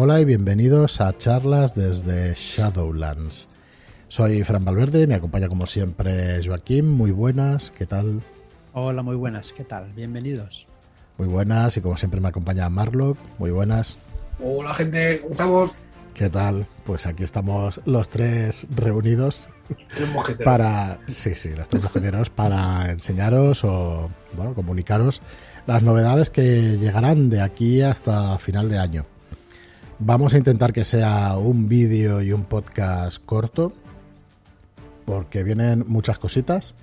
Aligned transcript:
Hola 0.00 0.20
y 0.20 0.24
bienvenidos 0.24 1.00
a 1.00 1.18
charlas 1.18 1.74
desde 1.74 2.32
Shadowlands. 2.32 3.48
Soy 4.06 4.44
Fran 4.44 4.64
Valverde, 4.64 5.08
me 5.08 5.16
acompaña 5.16 5.48
como 5.48 5.66
siempre 5.66 6.40
Joaquín. 6.46 6.88
Muy 6.88 7.10
buenas, 7.10 7.72
¿qué 7.76 7.84
tal? 7.84 8.22
Hola, 8.74 9.02
muy 9.02 9.16
buenas, 9.16 9.52
¿qué 9.52 9.64
tal? 9.64 9.92
Bienvenidos. 9.94 10.68
Muy 11.16 11.26
buenas 11.26 11.76
y 11.76 11.80
como 11.80 11.96
siempre 11.96 12.20
me 12.20 12.28
acompaña 12.28 12.68
Marlock. 12.68 13.18
Muy 13.38 13.50
buenas. 13.50 13.98
Hola 14.40 14.72
gente, 14.72 15.18
¿cómo 15.20 15.32
estamos? 15.32 15.74
¿Qué 16.14 16.30
tal? 16.30 16.68
Pues 16.84 17.04
aquí 17.04 17.24
estamos 17.24 17.80
los 17.84 18.08
tres 18.08 18.68
reunidos 18.70 19.48
para, 20.44 21.00
sí, 21.08 21.34
sí, 21.34 21.48
los 21.56 21.68
tres 21.68 21.82
mosqueteros 21.82 22.30
para 22.30 22.92
enseñaros 22.92 23.64
o, 23.64 24.08
bueno, 24.34 24.54
comunicaros 24.54 25.22
las 25.66 25.82
novedades 25.82 26.30
que 26.30 26.78
llegarán 26.78 27.30
de 27.30 27.40
aquí 27.40 27.82
hasta 27.82 28.38
final 28.38 28.68
de 28.68 28.78
año. 28.78 29.06
Vamos 30.00 30.34
a 30.34 30.38
intentar 30.38 30.72
que 30.72 30.84
sea 30.84 31.36
un 31.36 31.68
vídeo 31.68 32.22
y 32.22 32.32
un 32.32 32.44
podcast 32.44 33.24
corto, 33.24 33.72
porque 35.04 35.42
vienen 35.42 35.84
muchas 35.88 36.18
cositas 36.18 36.74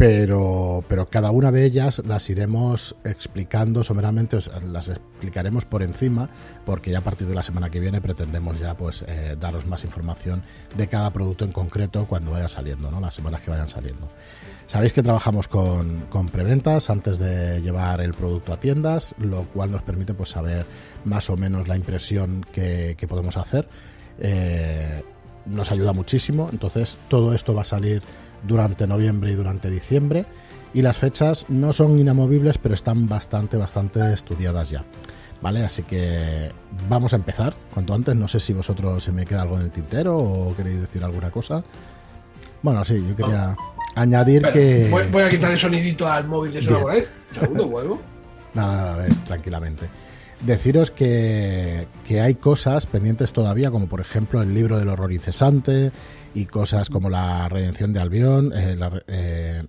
pero, 0.00 0.82
pero 0.88 1.04
cada 1.04 1.30
una 1.30 1.52
de 1.52 1.62
ellas 1.62 2.00
las 2.06 2.30
iremos 2.30 2.96
explicando 3.04 3.84
someramente, 3.84 4.38
las 4.66 4.88
explicaremos 4.88 5.66
por 5.66 5.82
encima, 5.82 6.30
porque 6.64 6.90
ya 6.90 7.00
a 7.00 7.02
partir 7.02 7.28
de 7.28 7.34
la 7.34 7.42
semana 7.42 7.68
que 7.68 7.80
viene 7.80 8.00
pretendemos 8.00 8.58
ya 8.58 8.74
pues 8.78 9.04
eh, 9.06 9.36
daros 9.38 9.66
más 9.66 9.84
información 9.84 10.42
de 10.74 10.88
cada 10.88 11.12
producto 11.12 11.44
en 11.44 11.52
concreto 11.52 12.06
cuando 12.06 12.30
vaya 12.30 12.48
saliendo, 12.48 12.90
¿no? 12.90 12.98
las 12.98 13.14
semanas 13.14 13.42
que 13.42 13.50
vayan 13.50 13.68
saliendo. 13.68 14.08
Sabéis 14.70 14.92
que 14.92 15.02
trabajamos 15.02 15.48
con, 15.48 16.02
con 16.10 16.28
preventas 16.28 16.90
antes 16.90 17.18
de 17.18 17.60
llevar 17.60 18.00
el 18.00 18.12
producto 18.12 18.52
a 18.52 18.60
tiendas, 18.60 19.16
lo 19.18 19.42
cual 19.46 19.72
nos 19.72 19.82
permite 19.82 20.14
pues 20.14 20.30
saber 20.30 20.64
más 21.04 21.28
o 21.28 21.36
menos 21.36 21.66
la 21.66 21.76
impresión 21.76 22.46
que, 22.52 22.94
que 22.96 23.08
podemos 23.08 23.36
hacer. 23.36 23.66
Eh, 24.20 25.02
nos 25.46 25.72
ayuda 25.72 25.92
muchísimo, 25.92 26.48
entonces 26.52 27.00
todo 27.08 27.34
esto 27.34 27.52
va 27.52 27.62
a 27.62 27.64
salir 27.64 28.00
durante 28.46 28.86
noviembre 28.86 29.32
y 29.32 29.34
durante 29.34 29.68
diciembre. 29.70 30.26
Y 30.72 30.82
las 30.82 30.96
fechas 30.96 31.46
no 31.48 31.72
son 31.72 31.98
inamovibles, 31.98 32.58
pero 32.58 32.76
están 32.76 33.08
bastante, 33.08 33.56
bastante 33.56 34.12
estudiadas 34.12 34.70
ya. 34.70 34.84
¿Vale? 35.42 35.64
Así 35.64 35.82
que 35.82 36.52
vamos 36.88 37.12
a 37.12 37.16
empezar 37.16 37.56
cuanto 37.74 37.92
antes. 37.92 38.14
No 38.14 38.28
sé 38.28 38.38
si 38.38 38.52
vosotros 38.52 39.02
se 39.02 39.10
me 39.10 39.24
queda 39.24 39.42
algo 39.42 39.56
en 39.56 39.62
el 39.62 39.72
tintero 39.72 40.16
o 40.16 40.54
queréis 40.54 40.80
decir 40.80 41.02
alguna 41.02 41.32
cosa. 41.32 41.64
Bueno, 42.62 42.84
sí, 42.84 43.04
yo 43.08 43.16
quería 43.16 43.56
añadir 43.94 44.42
que. 44.52 44.88
Voy, 44.90 45.22
a 45.22 45.28
quitar 45.28 45.52
el 45.52 45.58
sonidito 45.58 46.10
al 46.10 46.26
móvil 46.26 46.52
de 46.52 46.62
su 46.62 46.84
vez. 46.84 47.10
Un 47.30 47.40
segundo, 47.40 47.68
vuelvo. 47.68 48.00
Nada, 48.54 48.76
nada, 48.76 48.96
ves, 48.96 49.24
tranquilamente. 49.24 49.88
Deciros 50.40 50.90
que, 50.90 51.86
que 52.06 52.20
hay 52.20 52.34
cosas 52.34 52.86
pendientes 52.86 53.32
todavía, 53.32 53.70
como 53.70 53.88
por 53.88 54.00
ejemplo 54.00 54.40
el 54.40 54.54
libro 54.54 54.78
del 54.78 54.88
horror 54.88 55.12
incesante, 55.12 55.92
y 56.34 56.46
cosas 56.46 56.90
como 56.90 57.10
la 57.10 57.48
redención 57.48 57.92
de 57.92 58.00
Albión, 58.00 58.52
eh, 58.54 58.78
eh, 59.08 59.64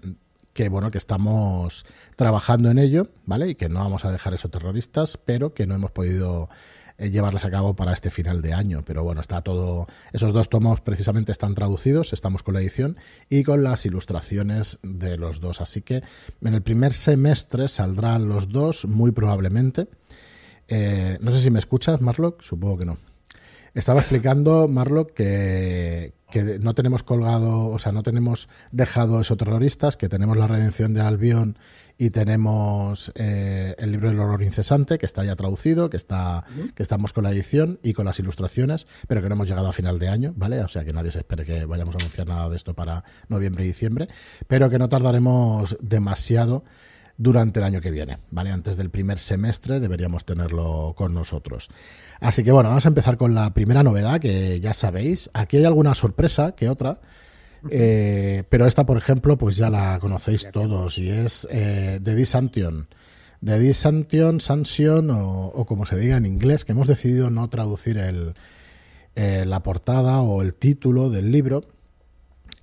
que 0.53 0.69
bueno, 0.69 0.92
que 0.92 0.97
estamos 0.97 1.86
trabajando 2.16 2.69
en 2.69 2.80
ello, 2.80 3.08
¿vale? 3.25 3.49
Y 3.49 3.55
que 3.55 3.69
no 3.69 3.80
vamos 3.80 4.05
a 4.05 4.11
dejar 4.11 4.33
esos 4.33 4.52
terroristas, 4.52 5.17
pero 5.17 5.53
que 5.53 5.66
no 5.66 5.75
hemos 5.75 5.92
podido 5.92 6.49
llevarlas 6.97 7.45
a 7.45 7.52
cabo 7.52 7.75
para 7.75 7.94
este 7.94 8.09
final 8.09 8.42
de 8.42 8.53
año. 8.53 8.84
Pero 8.86 9.03
bueno, 9.03 9.22
está 9.22 9.42
todo. 9.42 9.88
Esos 10.14 10.34
dos 10.34 10.50
tomos 10.50 10.81
precisamente 10.81 11.31
están 11.31 11.56
traducidos, 11.56 12.14
estamos 12.14 12.44
con 12.44 12.53
la 12.53 12.61
edición 12.61 12.98
y 13.30 13.44
con 13.44 13.64
las 13.64 13.86
ilustraciones 13.86 14.80
de 14.83 15.17
los 15.17 15.39
dos. 15.39 15.61
Así 15.61 15.81
que 15.81 16.03
en 16.42 16.53
el 16.53 16.61
primer 16.61 16.94
semestre 16.94 17.67
saldrán 17.67 18.28
los 18.28 18.50
dos, 18.50 18.86
muy 18.86 19.11
probablemente. 19.11 19.88
no 20.70 21.31
sé 21.31 21.42
si 21.42 21.52
me 21.52 21.59
escuchas, 21.59 22.02
Marlock, 22.02 22.42
supongo 22.42 22.78
que 22.78 22.86
no. 22.86 23.11
Estaba 23.73 24.02
explicando, 24.02 24.67
Marlock, 24.67 25.14
que, 25.14 26.14
que 26.30 26.59
no 26.59 26.73
tenemos 26.73 27.04
colgado, 27.04 27.67
o 27.67 27.80
sea, 27.80 27.92
no 27.92 28.04
tenemos 28.04 28.49
dejado 28.71 29.21
esos 29.21 29.37
terroristas, 29.37 29.95
que 29.95 30.09
tenemos 30.09 30.36
la 30.36 30.48
redención 30.48 30.93
de 30.93 31.02
Albión 31.02 31.58
y 31.98 32.10
tenemos 32.10 33.11
eh, 33.15 33.76
el 33.77 33.92
libro 33.92 34.10
del 34.10 34.20
horror 34.20 34.42
incesante, 34.43 34.98
que 34.98 35.05
está 35.05 35.23
ya 35.23 35.36
traducido, 35.36 35.89
que 35.89 35.98
está 35.98 36.45
que 36.76 36.83
estamos 36.83 37.14
con 37.14 37.23
la 37.23 37.31
edición 37.31 37.80
y 37.83 37.93
con 37.93 38.05
las 38.05 38.20
ilustraciones, 38.20 38.87
pero 39.08 39.21
que 39.21 39.30
no 39.30 39.36
hemos 39.36 39.48
llegado 39.48 39.67
a 39.67 39.73
final 39.73 39.99
de 39.99 40.10
año, 40.10 40.33
¿vale? 40.36 40.61
O 40.61 40.67
sea, 40.67 40.83
que 40.83 40.93
nadie 40.93 41.11
se 41.11 41.20
espere 41.20 41.45
que 41.45 41.65
vayamos 41.65 41.95
a 41.95 41.99
anunciar 41.99 42.27
nada 42.27 42.49
de 42.49 42.55
esto 42.55 42.73
para 42.73 43.04
noviembre 43.30 43.64
y 43.64 43.67
diciembre, 43.67 44.08
pero 44.48 44.70
que 44.70 44.80
no 44.80 44.89
tardaremos 44.89 45.77
demasiado 45.80 46.64
durante 47.21 47.59
el 47.59 47.65
año 47.65 47.82
que 47.82 47.92
viene, 47.92 48.17
¿vale? 48.32 48.49
Antes 48.49 48.77
del 48.77 48.89
primer 48.89 49.20
semestre 49.20 49.80
deberíamos 49.80 50.26
tenerlo 50.26 50.95
con 50.98 51.14
nosotros. 51.14 51.70
Así 52.20 52.43
que 52.43 52.52
bueno, 52.52 52.70
vamos 52.70 52.86
a 52.86 52.89
empezar 52.89 53.15
con 53.15 53.36
la 53.36 53.54
primera 53.54 53.83
novedad 53.83 54.20
que 54.20 54.59
ya 54.59 54.73
sabéis. 54.73 55.30
Aquí 55.33 55.58
hay 55.58 55.65
alguna 55.65 55.93
sorpresa 55.93 56.54
que 56.54 56.67
otra, 56.67 56.99
eh, 57.70 58.43
pero 58.49 58.65
esta, 58.65 58.87
por 58.87 58.98
ejemplo, 58.98 59.37
pues 59.37 59.55
ya 59.55 59.70
la 59.70 59.99
conocéis 59.99 60.49
todos 60.52 60.98
y 60.98 61.10
es 61.10 61.48
eh, 61.52 61.99
The 62.04 62.15
Disantion. 62.15 62.87
The 63.45 63.60
Disantion, 63.60 64.42
Sanction 64.42 65.11
o, 65.11 65.65
como 65.67 65.86
se 65.86 65.99
diga 65.99 66.17
en 66.17 66.26
inglés, 66.26 66.65
que 66.65 66.71
hemos 66.71 66.87
decidido 66.87 67.30
no 67.30 67.48
traducir 67.49 67.99
el, 67.99 68.33
eh, 69.15 69.45
la 69.45 69.61
portada 69.61 70.21
o 70.21 70.42
el 70.42 70.55
título 70.55 71.11
del 71.11 71.31
libro. 71.31 71.65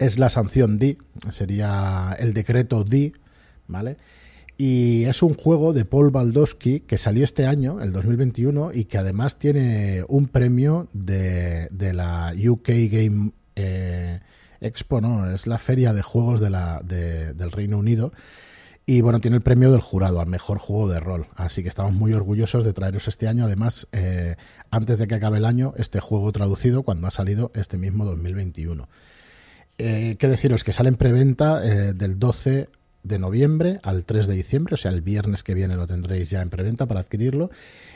Es 0.00 0.18
la 0.18 0.30
sanción 0.30 0.78
D, 0.78 0.98
sería 1.30 2.16
el 2.18 2.34
decreto 2.34 2.82
D, 2.82 3.12
¿vale? 3.68 3.98
Y 4.60 5.04
es 5.04 5.22
un 5.22 5.34
juego 5.34 5.72
de 5.72 5.84
Paul 5.84 6.10
Baldowski 6.10 6.80
que 6.80 6.98
salió 6.98 7.22
este 7.22 7.46
año, 7.46 7.80
el 7.80 7.92
2021, 7.92 8.72
y 8.74 8.86
que 8.86 8.98
además 8.98 9.38
tiene 9.38 10.04
un 10.08 10.26
premio 10.26 10.88
de, 10.92 11.69
la 11.70 12.34
UK 12.36 12.68
Game 12.91 13.30
eh, 13.54 14.18
Expo, 14.60 15.00
¿no? 15.00 15.30
Es 15.30 15.47
la 15.47 15.58
feria 15.58 15.94
de 15.94 16.02
juegos 16.02 16.41
del 16.41 17.52
Reino 17.52 17.78
Unido. 17.78 18.10
Y 18.84 19.00
bueno, 19.00 19.20
tiene 19.20 19.36
el 19.36 19.44
premio 19.44 19.70
del 19.70 19.80
jurado 19.80 20.18
al 20.18 20.26
mejor 20.26 20.58
juego 20.58 20.88
de 20.88 20.98
rol. 20.98 21.28
Así 21.36 21.62
que 21.62 21.68
estamos 21.68 21.92
muy 21.92 22.12
orgullosos 22.12 22.64
de 22.64 22.72
traeros 22.72 23.06
este 23.06 23.28
año. 23.28 23.44
Además, 23.44 23.86
eh, 23.92 24.34
antes 24.72 24.98
de 24.98 25.06
que 25.06 25.14
acabe 25.14 25.38
el 25.38 25.44
año, 25.44 25.72
este 25.76 26.00
juego 26.00 26.32
traducido 26.32 26.82
cuando 26.82 27.06
ha 27.06 27.12
salido 27.12 27.52
este 27.54 27.78
mismo 27.78 28.04
2021. 28.04 28.88
Eh, 29.76 30.16
¿Qué 30.18 30.26
deciros? 30.26 30.64
Que 30.64 30.72
sale 30.72 30.88
en 30.88 30.97
preventa 30.97 31.60
del 31.60 32.18
12 32.18 32.70
de 33.03 33.19
noviembre 33.19 33.81
al 33.82 34.04
3 34.04 34.26
de 34.26 34.34
diciembre, 34.34 34.75
o 34.75 34.76
sea, 34.76 34.91
el 34.91 35.03
viernes 35.03 35.42
que 35.42 35.54
viene 35.54 35.76
lo 35.76 35.86
tendréis 35.86 36.31
ya 36.31 36.42
en 36.42 36.50
preventa 36.50 36.86
para 36.86 37.00
adquirirlo. 37.00 37.50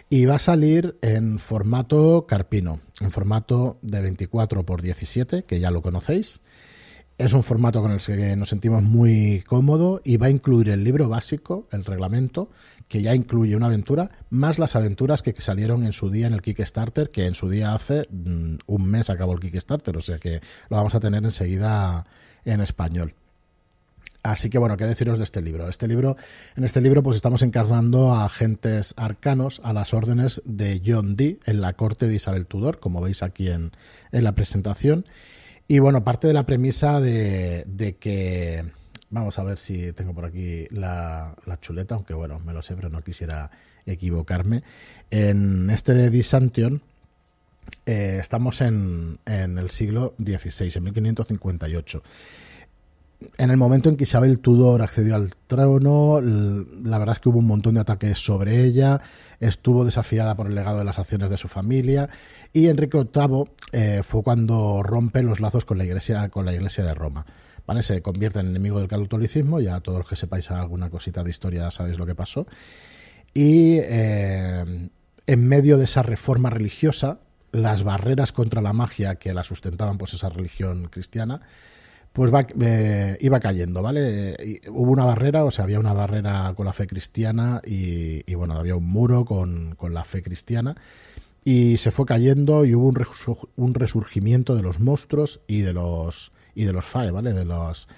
Y 0.08 0.26
va 0.26 0.36
a 0.36 0.38
salir 0.38 0.98
en 1.00 1.38
formato 1.38 2.26
carpino, 2.26 2.80
en 3.00 3.10
formato 3.12 3.78
de 3.82 4.02
24 4.02 4.64
por 4.64 4.82
17, 4.82 5.44
que 5.44 5.60
ya 5.60 5.70
lo 5.70 5.82
conocéis. 5.82 6.42
Es 7.18 7.34
un 7.34 7.42
formato 7.42 7.82
con 7.82 7.92
el 7.92 7.98
que 7.98 8.34
nos 8.36 8.48
sentimos 8.48 8.82
muy 8.82 9.44
cómodo 9.46 10.00
y 10.04 10.16
va 10.16 10.26
a 10.26 10.30
incluir 10.30 10.70
el 10.70 10.82
libro 10.82 11.08
básico, 11.08 11.68
el 11.70 11.84
reglamento, 11.84 12.50
que 12.88 13.02
ya 13.02 13.14
incluye 13.14 13.54
una 13.54 13.66
aventura, 13.66 14.10
más 14.30 14.58
las 14.58 14.76
aventuras 14.76 15.22
que 15.22 15.34
salieron 15.40 15.84
en 15.84 15.92
su 15.92 16.10
día 16.10 16.26
en 16.26 16.32
el 16.32 16.42
Kickstarter, 16.42 17.10
que 17.10 17.26
en 17.26 17.34
su 17.34 17.48
día 17.48 17.74
hace 17.74 18.08
mm, 18.10 18.56
un 18.66 18.90
mes 18.90 19.08
acabó 19.08 19.34
el 19.34 19.40
Kickstarter, 19.40 19.96
o 19.96 20.00
sea 20.00 20.18
que 20.18 20.40
lo 20.68 20.76
vamos 20.76 20.94
a 20.94 21.00
tener 21.00 21.22
enseguida 21.22 22.06
en 22.44 22.60
español. 22.60 23.14
Así 24.22 24.50
que 24.50 24.58
bueno, 24.58 24.76
¿qué 24.76 24.84
deciros 24.84 25.18
de 25.18 25.24
este 25.24 25.42
libro? 25.42 25.68
Este 25.68 25.88
libro, 25.88 26.16
en 26.54 26.62
este 26.62 26.80
libro, 26.80 27.02
pues 27.02 27.16
estamos 27.16 27.42
encarnando 27.42 28.14
a 28.14 28.24
agentes 28.24 28.94
arcanos 28.96 29.60
a 29.64 29.72
las 29.72 29.92
órdenes 29.94 30.40
de 30.44 30.80
John 30.84 31.16
Dee 31.16 31.40
en 31.44 31.60
la 31.60 31.72
corte 31.72 32.06
de 32.06 32.14
Isabel 32.14 32.46
Tudor, 32.46 32.78
como 32.78 33.00
veis 33.00 33.24
aquí 33.24 33.48
en, 33.48 33.72
la 34.12 34.32
presentación. 34.32 35.04
Y 35.66 35.80
bueno, 35.80 36.04
parte 36.04 36.28
de 36.28 36.34
la 36.34 36.46
premisa 36.46 37.00
de, 37.00 37.96
que 37.98 38.70
Vamos 39.10 39.38
a 39.38 39.44
ver 39.44 39.58
si 39.58 39.92
tengo 39.92 40.14
por 40.14 40.24
aquí 40.24 40.66
la, 40.70 41.34
chuleta, 41.60 41.96
aunque 41.96 42.14
bueno, 42.14 42.38
me 42.38 42.52
lo 42.52 42.62
sé, 42.62 42.76
pero 42.76 42.90
no 42.90 43.02
quisiera 43.02 43.50
equivocarme. 43.84 44.62
En 45.10 45.68
este 45.68 45.94
de 45.94 46.10
Disantion 46.10 46.80
eh, 47.84 48.18
estamos 48.20 48.60
en, 48.60 49.18
en, 49.26 49.58
el 49.58 49.70
siglo 49.70 50.14
XVI, 50.18 50.70
en 50.76 50.84
1558 50.84 52.02
en 53.38 53.50
el 53.50 53.56
momento 53.56 53.88
en 53.88 53.96
que 53.96 54.04
Isabel 54.04 54.40
Tudor 54.40 54.82
accedió 54.82 55.16
al 55.16 55.34
trono, 55.46 56.20
la 56.20 56.98
verdad 56.98 57.16
es 57.16 57.20
que 57.20 57.28
hubo 57.28 57.38
un 57.38 57.46
montón 57.46 57.74
de 57.74 57.80
ataques 57.80 58.18
sobre 58.18 58.64
ella, 58.64 59.00
estuvo 59.40 59.84
desafiada 59.84 60.36
por 60.36 60.46
el 60.46 60.54
legado 60.54 60.78
de 60.78 60.84
las 60.84 60.98
acciones 60.98 61.30
de 61.30 61.36
su 61.36 61.48
familia 61.48 62.08
y 62.52 62.68
Enrique 62.68 62.98
VIII 62.98 63.44
eh, 63.72 64.02
fue 64.04 64.22
cuando 64.22 64.82
rompe 64.82 65.22
los 65.22 65.40
lazos 65.40 65.64
con 65.64 65.78
la 65.78 65.84
iglesia, 65.84 66.28
con 66.28 66.44
la 66.44 66.52
iglesia 66.52 66.84
de 66.84 66.94
Roma. 66.94 67.26
¿Vale? 67.66 67.82
Se 67.82 68.02
convierte 68.02 68.40
en 68.40 68.48
enemigo 68.48 68.78
del 68.78 68.88
catolicismo, 68.88 69.60
ya 69.60 69.80
todos 69.80 69.98
los 69.98 70.08
que 70.08 70.16
sepáis 70.16 70.50
alguna 70.50 70.90
cosita 70.90 71.22
de 71.22 71.30
historia 71.30 71.70
sabéis 71.70 71.98
lo 71.98 72.06
que 72.06 72.14
pasó. 72.14 72.46
Y 73.34 73.78
eh, 73.80 74.90
en 75.26 75.48
medio 75.48 75.78
de 75.78 75.84
esa 75.84 76.02
reforma 76.02 76.50
religiosa, 76.50 77.20
las 77.52 77.84
barreras 77.84 78.32
contra 78.32 78.62
la 78.62 78.72
magia 78.72 79.16
que 79.16 79.32
la 79.34 79.44
sustentaban 79.44 79.98
pues 79.98 80.14
esa 80.14 80.28
religión 80.28 80.88
cristiana, 80.88 81.40
pues 82.12 82.32
va, 82.32 82.46
eh, 82.60 83.16
iba 83.20 83.40
cayendo, 83.40 83.82
¿vale? 83.82 84.60
hubo 84.68 84.92
una 84.92 85.04
barrera, 85.04 85.44
o 85.44 85.50
sea, 85.50 85.64
había 85.64 85.78
una 85.78 85.94
barrera 85.94 86.52
con 86.54 86.66
la 86.66 86.72
fe 86.72 86.86
cristiana 86.86 87.60
y, 87.64 88.34
bueno, 88.34 88.54
había 88.54 88.76
un 88.76 88.86
muro 88.86 89.24
con, 89.24 89.76
la 89.90 90.04
fe 90.04 90.22
cristiana 90.22 90.74
y 91.44 91.78
se 91.78 91.90
fue 91.90 92.04
cayendo 92.04 92.64
y 92.64 92.74
hubo 92.74 92.86
un, 92.86 93.02
un 93.56 93.74
resurgimiento 93.74 94.54
de 94.54 94.62
los 94.62 94.78
monstruos 94.78 95.40
y 95.46 95.60
de 95.62 95.72
los 95.72 96.32
y 96.54 96.64
de 96.64 96.72
los 96.72 96.84
fae, 96.84 97.10
¿vale? 97.10 97.32
De 97.32 97.46
los 97.46 97.88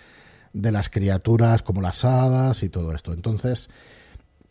de 0.53 0.71
las 0.71 0.89
criaturas 0.89 1.63
como 1.63 1.83
las 1.83 2.05
hadas 2.05 2.63
y 2.63 2.69
todo 2.69 2.95
esto. 2.95 3.13
Entonces, 3.13 3.69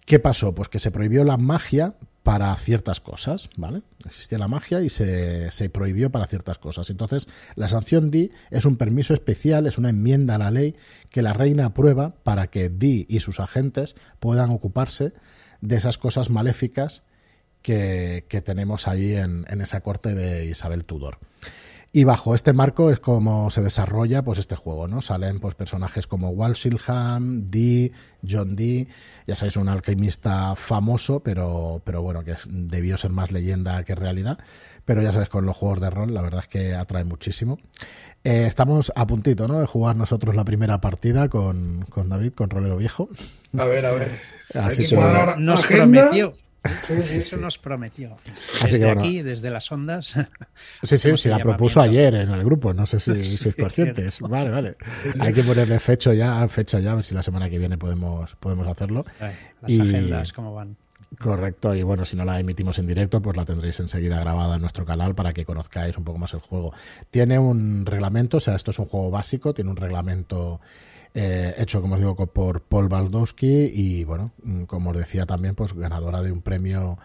¿qué 0.05 0.19
pasó? 0.19 0.53
Pues 0.53 0.67
que 0.67 0.79
se 0.79 0.91
prohibió 0.91 1.23
la 1.23 1.37
magia 1.37 1.95
para 2.23 2.55
ciertas 2.55 3.01
cosas, 3.01 3.49
¿vale? 3.57 3.81
Existía 4.05 4.37
la 4.37 4.47
magia 4.47 4.81
y 4.81 4.89
se, 4.89 5.51
se 5.51 5.69
prohibió 5.69 6.09
para 6.09 6.25
ciertas 6.25 6.57
cosas. 6.57 6.89
Entonces, 6.89 7.27
la 7.55 7.67
sanción 7.67 8.11
DI 8.11 8.31
es 8.49 8.65
un 8.65 8.77
permiso 8.77 9.13
especial, 9.13 9.67
es 9.67 9.77
una 9.77 9.89
enmienda 9.89 10.35
a 10.35 10.37
la 10.37 10.49
ley 10.49 10.75
que 11.09 11.21
la 11.21 11.33
reina 11.33 11.65
aprueba 11.65 12.15
para 12.23 12.47
que 12.47 12.69
DI 12.69 13.05
y 13.09 13.19
sus 13.19 13.41
agentes 13.41 13.95
puedan 14.21 14.51
ocuparse 14.51 15.11
de 15.59 15.75
esas 15.75 15.97
cosas 15.97 16.29
maléficas 16.29 17.03
que, 17.61 18.25
que 18.29 18.41
tenemos 18.41 18.87
ahí 18.87 19.15
en, 19.15 19.45
en 19.49 19.61
esa 19.61 19.81
corte 19.81 20.15
de 20.15 20.45
Isabel 20.45 20.85
Tudor. 20.85 21.19
Y 21.95 22.05
bajo 22.05 22.33
este 22.33 22.53
marco 22.53 22.89
es 22.89 22.99
como 22.99 23.51
se 23.51 23.61
desarrolla 23.61 24.23
pues 24.23 24.39
este 24.39 24.55
juego, 24.55 24.87
¿no? 24.87 25.01
Salen 25.01 25.39
pues 25.39 25.53
personajes 25.53 26.07
como 26.07 26.31
Walsingham, 26.31 27.51
Dee, 27.51 27.91
John 28.27 28.55
Dee, 28.55 28.87
ya 29.27 29.35
sabéis, 29.35 29.57
un 29.57 29.69
alquimista 29.69 30.55
famoso, 30.55 31.19
pero, 31.19 31.83
pero 31.85 32.01
bueno, 32.01 32.23
que 32.23 32.33
debió 32.47 32.97
ser 32.97 33.11
más 33.11 33.31
leyenda 33.31 33.83
que 33.83 33.93
realidad. 33.93 34.39
Pero 34.85 35.03
ya 35.03 35.11
sabéis, 35.11 35.29
con 35.29 35.45
los 35.45 35.55
juegos 35.55 35.81
de 35.81 35.91
rol, 35.91 36.13
la 36.15 36.23
verdad 36.23 36.39
es 36.41 36.47
que 36.47 36.73
atrae 36.73 37.03
muchísimo. 37.03 37.59
Eh, 38.23 38.45
estamos 38.47 38.91
a 38.95 39.05
puntito, 39.05 39.47
¿no? 39.47 39.59
De 39.59 39.67
jugar 39.67 39.95
nosotros 39.95 40.35
la 40.35 40.43
primera 40.45 40.81
partida 40.81 41.29
con, 41.29 41.85
con 41.91 42.09
David, 42.09 42.33
con 42.33 42.49
Rolero 42.49 42.75
Viejo. 42.77 43.07
A 43.55 43.65
ver, 43.65 43.85
a 43.85 43.91
ver. 43.91 44.11
Así 44.55 44.81
que 44.83 44.89
que- 44.89 44.95
cuadrar 44.95 45.39
Nos 45.39 45.63
agenda. 45.63 46.01
prometió. 46.09 46.33
Sí, 46.87 47.01
sí, 47.01 47.17
Eso 47.17 47.35
sí. 47.35 47.41
nos 47.41 47.57
prometió. 47.57 48.13
Así 48.13 48.63
Desde 48.63 48.77
que 48.79 48.85
bueno. 48.85 49.01
aquí, 49.01 49.21
desde 49.21 49.49
las 49.49 49.71
ondas. 49.71 50.07
Sí, 50.83 50.97
sí, 50.97 51.07
¿Cómo 51.09 51.17
sí, 51.17 51.23
se 51.23 51.29
la 51.29 51.39
propuso 51.39 51.81
ayer 51.81 52.13
en 52.15 52.29
el 52.31 52.43
grupo, 52.43 52.73
no 52.73 52.85
sé 52.85 52.99
si 52.99 53.11
sois 53.25 53.45
es 53.45 53.55
conscientes. 53.55 54.19
Vale, 54.21 54.49
vale. 54.49 54.75
Hay 55.19 55.33
que 55.33 55.43
ponerle 55.43 55.79
fecha 55.79 56.13
ya, 56.13 56.47
fecha 56.47 56.79
ya, 56.79 56.91
a 56.93 56.95
ver 56.95 57.03
si 57.03 57.13
la 57.13 57.23
semana 57.23 57.49
que 57.49 57.59
viene 57.59 57.77
podemos, 57.77 58.35
podemos 58.39 58.67
hacerlo. 58.67 59.05
Ay, 59.19 59.33
Las 59.61 59.71
Y- 59.71 59.81
agendas, 59.81 60.33
¿cómo 60.33 60.53
van? 60.53 60.77
Correcto, 61.19 61.75
y 61.75 61.83
bueno, 61.83 62.05
si 62.05 62.15
no 62.15 62.25
la 62.25 62.39
emitimos 62.39 62.79
en 62.79 62.87
directo, 62.87 63.21
pues 63.21 63.37
la 63.37 63.45
tendréis 63.45 63.79
enseguida 63.79 64.19
grabada 64.19 64.55
en 64.55 64.61
nuestro 64.61 64.83
canal 64.83 65.13
para 65.13 65.31
que 65.31 65.45
conozcáis 65.45 65.95
un 65.95 66.03
poco 66.03 66.17
más 66.17 66.33
el 66.33 66.39
juego. 66.39 66.73
Tiene 67.11 67.37
un 67.37 67.85
reglamento, 67.85 68.37
o 68.37 68.39
sea, 68.39 68.55
esto 68.55 68.71
es 68.71 68.79
un 68.79 68.87
juego 68.87 69.11
básico, 69.11 69.53
tiene 69.53 69.69
un 69.69 69.77
reglamento 69.77 70.59
eh, 71.13 71.53
hecho, 71.57 71.81
como 71.81 71.95
os 71.95 71.99
digo, 71.99 72.15
por 72.15 72.61
Paul 72.61 72.89
Baldowski 72.89 73.71
y 73.73 74.03
bueno, 74.03 74.31
mm, 74.43 74.63
como 74.63 74.91
os 74.91 74.97
decía 74.97 75.25
también, 75.25 75.55
pues 75.55 75.73
ganadora 75.73 76.21
de 76.21 76.31
un 76.31 76.41
premio 76.41 76.97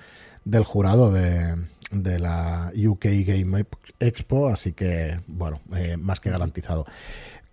del 0.44 0.64
jurado 0.64 1.12
de, 1.12 1.56
de 1.90 2.18
la 2.18 2.72
UK 2.74 3.04
Game 3.26 3.66
Expo, 4.00 4.48
así 4.48 4.72
que 4.72 5.20
bueno, 5.26 5.60
eh, 5.74 5.96
más 5.96 6.20
que 6.20 6.30
garantizado. 6.30 6.86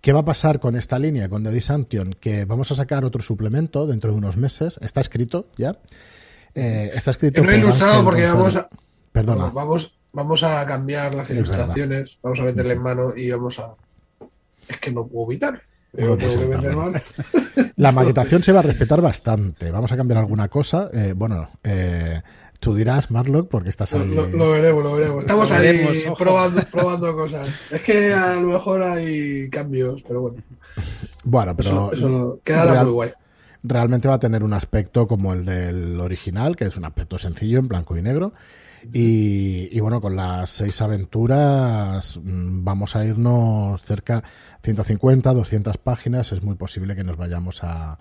¿Qué 0.00 0.12
va 0.12 0.20
a 0.20 0.24
pasar 0.24 0.60
con 0.60 0.76
esta 0.76 0.98
línea, 0.98 1.28
con 1.28 1.42
The 1.42 1.50
Disantion? 1.50 2.14
Que 2.20 2.44
vamos 2.44 2.70
a 2.70 2.76
sacar 2.76 3.04
otro 3.04 3.22
suplemento 3.22 3.86
dentro 3.86 4.12
de 4.12 4.18
unos 4.18 4.36
meses. 4.36 4.78
Está 4.80 5.00
escrito 5.00 5.48
ya. 5.56 5.78
Eh, 6.54 6.90
está 6.94 7.10
escrito. 7.10 7.42
No 7.42 7.50
he 7.50 7.54
por 7.54 7.60
ilustrado 7.60 8.04
porque 8.04 8.26
vamos 8.26 8.56
a, 8.56 8.68
Perdona. 9.10 9.50
vamos, 9.50 9.94
vamos 10.12 10.42
a 10.42 10.64
cambiar 10.64 11.14
las 11.14 11.28
Es 11.28 11.36
ilustraciones, 11.36 12.18
vamos 12.22 12.38
a 12.38 12.44
meterle 12.44 12.74
en 12.74 12.82
mano 12.82 13.16
y 13.16 13.30
vamos 13.30 13.58
a. 13.58 13.74
Es 14.68 14.78
que 14.78 14.92
no 14.92 15.06
puedo 15.06 15.30
evitar. 15.32 15.60
Mano. 15.96 16.92
La 17.76 17.92
maquetación 17.92 18.42
se 18.42 18.52
va 18.52 18.60
a 18.60 18.62
respetar 18.62 19.00
bastante. 19.00 19.70
Vamos 19.70 19.90
a 19.92 19.96
cambiar 19.96 20.18
alguna 20.18 20.48
cosa. 20.48 20.88
Eh, 20.92 21.14
bueno, 21.16 21.48
eh, 21.64 22.20
tú 22.60 22.74
dirás, 22.74 23.10
Marlock, 23.10 23.48
porque 23.48 23.70
estás 23.70 23.92
ahí. 23.94 24.14
lo- 24.14 24.26
lo 24.28 24.50
veremos, 24.50 24.82
lo 24.84 24.92
veremos. 24.94 25.20
Estamos 25.20 25.50
Lo 25.50 25.56
ahí 25.56 25.62
veremos, 25.62 26.18
probando, 26.18 26.62
probando 26.70 27.14
cosas. 27.14 27.60
Es 27.70 27.82
que 27.82 28.12
a 28.12 28.34
lo 28.36 28.48
mejor 28.48 28.82
hay 28.82 29.48
cambios, 29.50 30.02
pero 30.06 30.20
bueno. 30.22 30.36
Bueno, 31.24 31.56
pero 31.56 31.68
eso, 31.68 31.92
eso 31.92 32.08
lo- 32.08 32.40
quedará 32.44 32.72
real- 32.72 32.84
muy 32.86 32.94
guay. 32.94 33.10
realmente 33.62 34.08
va 34.08 34.14
a 34.14 34.18
tener 34.20 34.42
un 34.42 34.52
aspecto 34.52 35.06
como 35.06 35.32
el 35.32 35.44
del 35.44 36.00
original, 36.00 36.56
que 36.56 36.64
es 36.64 36.76
un 36.76 36.84
aspecto 36.84 37.18
sencillo 37.18 37.58
en 37.58 37.68
blanco 37.68 37.96
y 37.96 38.02
negro. 38.02 38.32
Y, 38.92 39.78
bueno, 39.80 40.00
con 40.00 40.16
las 40.16 40.50
seis 40.50 40.80
aventuras 40.80 42.18
mm, 42.22 42.64
vamos 42.64 42.96
a 42.96 43.04
irnos 43.04 43.82
cerca 43.82 44.22
150, 44.62 45.32
200 45.32 45.76
páginas. 45.78 46.32
Es 46.32 46.42
muy 46.42 46.54
posible 46.56 46.96
que 46.96 47.04
nos 47.04 47.16
vayamos 47.16 47.62
a, 47.64 47.98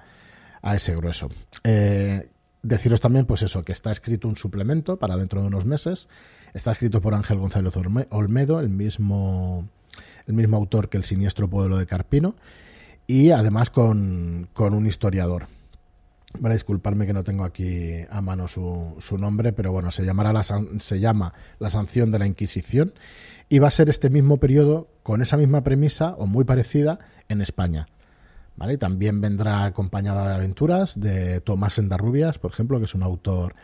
a 0.61 0.75
ese 0.75 0.95
grueso. 0.95 1.29
Eh, 1.63 2.29
deciros 2.63 3.01
también, 3.01 3.25
pues 3.25 3.41
eso, 3.41 3.63
que 3.63 3.71
está 3.71 3.91
escrito 3.91 4.27
un 4.27 4.37
suplemento 4.37 4.97
para 4.97 5.17
dentro 5.17 5.41
de 5.41 5.47
unos 5.47 5.65
meses. 5.65 6.07
Está 6.53 6.71
escrito 6.71 7.01
por 7.01 7.13
Ángel 7.13 7.37
González 7.39 7.73
Olme- 7.75 8.07
Olmedo, 8.09 8.59
el 8.59 8.69
mismo, 8.69 9.67
el 10.27 10.33
mismo 10.33 10.57
autor 10.57 10.89
que 10.89 10.97
El 10.97 11.03
siniestro 11.03 11.49
pueblo 11.49 11.77
de 11.77 11.85
Carpino 11.85 12.35
y 13.07 13.31
además 13.31 13.69
con, 13.69 14.49
con 14.53 14.73
un 14.73 14.87
historiador. 14.87 15.47
Vale, 16.39 16.55
disculparme 16.55 17.05
que 17.05 17.13
no 17.13 17.23
tengo 17.23 17.43
aquí 17.43 18.01
a 18.09 18.21
mano 18.21 18.47
su, 18.47 18.95
su 18.99 19.17
nombre, 19.17 19.53
pero 19.53 19.71
bueno, 19.71 19.91
se, 19.91 20.05
llamará 20.05 20.33
la, 20.33 20.43
se 20.43 20.99
llama 20.99 21.33
La 21.59 21.69
sanción 21.69 22.11
de 22.11 22.19
la 22.19 22.27
Inquisición 22.27 22.93
y 23.49 23.59
va 23.59 23.67
a 23.67 23.71
ser 23.71 23.89
este 23.89 24.09
mismo 24.09 24.37
periodo 24.37 24.87
con 25.03 25.21
esa 25.21 25.37
misma 25.37 25.63
premisa 25.63 26.15
o 26.17 26.25
muy 26.25 26.45
parecida 26.45 26.99
en 27.29 27.41
España. 27.41 27.87
¿Vale? 28.57 28.77
También 28.77 29.19
vendrá 29.19 29.65
acompañada 29.65 30.29
de 30.29 30.35
aventuras 30.35 30.99
de 30.99 31.41
Tomás 31.41 31.77
Endarrubias, 31.77 32.39
por 32.39 32.51
ejemplo, 32.51 32.79
que 32.79 32.85
es 32.85 32.95
un 32.95 33.03
autor 33.03 33.55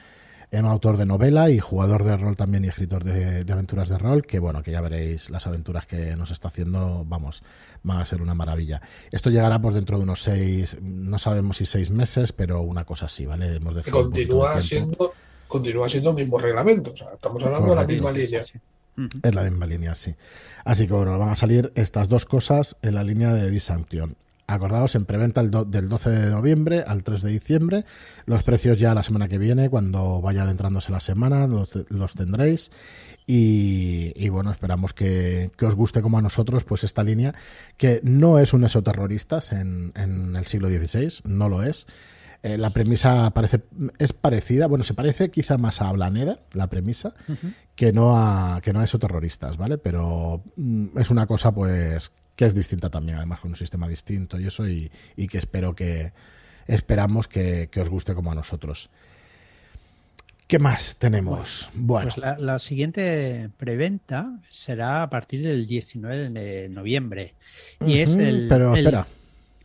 un 0.60 0.66
autor 0.66 0.98
de 0.98 1.06
novela 1.06 1.50
y 1.50 1.60
jugador 1.60 2.04
de 2.04 2.18
rol 2.18 2.36
también 2.36 2.66
y 2.66 2.68
escritor 2.68 3.04
de, 3.06 3.46
de 3.46 3.54
aventuras 3.54 3.88
de 3.88 3.98
rol, 3.98 4.26
que 4.26 4.40
bueno, 4.40 4.62
que 4.64 4.72
ya 4.72 4.82
veréis 4.82 5.30
las 5.30 5.48
aventuras 5.48 5.86
que 5.86 6.16
nos 6.18 6.30
está 6.32 6.50
haciendo, 6.50 7.06
vamos, 7.08 7.42
va 7.90 8.02
a 8.02 8.06
ser 8.06 8.22
una 8.22 8.34
maravilla. 8.34 8.82
Esto 9.12 9.30
llegará 9.30 9.62
por 9.62 9.74
dentro 9.74 9.98
de 9.98 10.04
unos 10.04 10.22
seis, 10.24 10.76
no 10.82 11.18
sabemos 11.20 11.58
si 11.58 11.66
seis 11.66 11.90
meses, 11.90 12.34
pero 12.34 12.62
una 12.62 12.84
cosa 12.84 13.06
así, 13.06 13.26
¿vale? 13.26 13.56
Hemos 13.56 13.74
Que 13.76 13.80
dejado 13.84 13.98
de 14.00 14.04
continúa 14.04 14.60
siendo, 14.60 15.14
continúa 15.48 15.88
siendo 15.88 16.10
el 16.10 16.16
mismo 16.18 16.38
reglamento. 16.38 16.92
O 16.92 16.98
sea, 16.98 17.14
estamos 17.14 17.42
hablando 17.44 17.70
de 17.70 17.76
la 17.76 17.82
Correcto. 17.84 18.04
misma 18.10 18.12
línea. 18.12 18.44
Sí, 18.44 18.54
sí. 18.54 18.60
Ujú. 19.02 19.20
Es 19.24 19.34
la 19.36 19.44
misma 19.44 19.66
línea, 19.68 19.96
sí. 19.96 20.14
Así 20.66 20.86
que 20.86 20.94
bueno, 20.94 21.18
van 21.18 21.30
a 21.30 21.36
salir 21.38 21.72
estas 21.76 22.10
dos 22.10 22.26
cosas 22.26 22.76
en 22.82 22.96
la 22.96 23.06
línea 23.06 23.32
de 23.34 23.50
Disanction. 23.50 24.18
Acordaos, 24.48 24.96
en 24.96 25.06
preventa 25.06 25.42
del 25.44 25.90
12 25.90 26.10
de 26.10 26.30
noviembre 26.30 26.84
al 26.86 27.04
3 27.04 27.22
de 27.22 27.32
diciembre. 27.32 27.86
Los 28.26 28.44
precios 28.44 28.80
ya 28.80 28.94
la 28.94 29.04
semana 29.04 29.28
que 29.28 29.38
viene, 29.38 29.70
cuando 29.70 30.22
vaya 30.22 30.44
adentrándose 30.44 30.92
la 30.92 31.00
semana, 31.00 31.48
los, 31.48 31.80
los 31.90 32.14
tendréis. 32.14 32.72
Y, 33.26 34.14
y 34.16 34.30
bueno, 34.30 34.52
esperamos 34.52 34.94
que, 34.94 35.52
que 35.58 35.66
os 35.66 35.76
guste 35.76 36.02
como 36.02 36.18
a 36.18 36.22
nosotros, 36.22 36.64
pues 36.64 36.84
esta 36.84 37.04
línea, 37.04 37.34
que 37.78 38.02
no 38.04 38.40
es 38.40 38.54
un 38.54 38.64
esoterroristas 38.64 39.52
en, 39.52 39.94
en 39.96 40.36
el 40.36 40.46
siglo 40.48 40.68
XVI, 40.68 41.22
no 41.24 41.48
lo 41.48 41.64
es. 41.64 41.88
Eh, 42.44 42.58
la 42.58 42.72
premisa 42.72 43.30
parece, 43.32 43.62
es 44.00 44.14
parecida, 44.14 44.66
bueno, 44.66 44.84
se 44.84 44.96
parece 44.96 45.30
quizá 45.30 45.60
más 45.60 45.80
a 45.80 45.92
Blaneda, 45.92 46.40
la 46.54 46.68
premisa, 46.68 47.14
que 47.76 47.94
no 47.94 48.18
a 48.18 48.62
que 48.62 48.74
no 48.74 48.80
a 48.80 48.84
esoterroristas, 48.84 49.58
¿vale? 49.58 49.78
Pero 49.78 50.42
mm, 50.56 50.98
es 50.98 51.12
una 51.12 51.28
cosa, 51.28 51.52
pues, 51.54 52.12
que 52.42 52.48
es 52.48 52.56
distinta 52.56 52.90
también, 52.90 53.18
además 53.18 53.40
con 53.40 53.52
un 53.52 53.56
sistema 53.56 53.88
distinto 53.88 54.40
y 54.40 54.48
eso, 54.48 54.68
y, 54.68 54.92
y 55.16 55.28
que 55.28 55.38
espero 55.38 55.76
que 55.76 56.12
esperamos 56.66 57.28
que, 57.28 57.70
que 57.72 57.82
os 57.82 57.90
guste 57.90 58.16
como 58.16 58.32
a 58.32 58.36
nosotros. 58.36 58.90
¿Qué 60.48 60.58
más 60.60 60.96
tenemos? 60.98 61.70
Bueno, 61.74 62.10
Pues 62.14 62.18
la, 62.18 62.38
la 62.40 62.58
siguiente 62.60 63.50
preventa 63.58 64.38
será 64.50 65.04
a 65.04 65.10
partir 65.10 65.44
del 65.44 65.66
19 65.68 66.30
de 66.32 66.68
noviembre. 66.70 67.36
Y 67.86 68.00
es 68.00 68.16
el. 68.16 68.48
pero 68.50 68.74
el- 68.74 68.80
espera, 68.80 69.08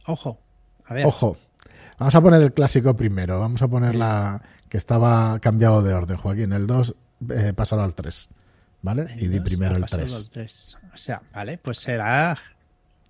Ojo. 0.06 0.38
A 0.84 0.94
ver. 0.94 1.06
ojo. 1.06 1.36
Vamos 1.98 2.14
a 2.14 2.20
poner 2.20 2.42
el 2.42 2.52
clásico 2.52 2.94
primero. 2.94 3.40
Vamos 3.40 3.62
a 3.62 3.68
poner 3.68 3.94
la 3.96 4.42
que 4.68 4.76
estaba 4.76 5.40
cambiado 5.40 5.82
de 5.82 5.94
orden, 5.94 6.18
Joaquín. 6.18 6.52
El 6.52 6.66
2 6.66 6.94
eh, 7.30 7.52
pasará 7.56 7.84
al 7.84 7.94
3. 7.94 8.28
¿Vale? 8.82 9.06
el 9.14 9.22
Y 9.22 9.28
di 9.28 9.40
primero 9.40 9.74
el 9.76 9.80
pasado 9.80 10.02
3. 10.02 10.14
al 10.14 10.28
tres. 10.28 10.76
O 10.92 10.96
sea, 10.96 11.22
vale, 11.32 11.58
pues 11.58 11.78
será. 11.78 12.38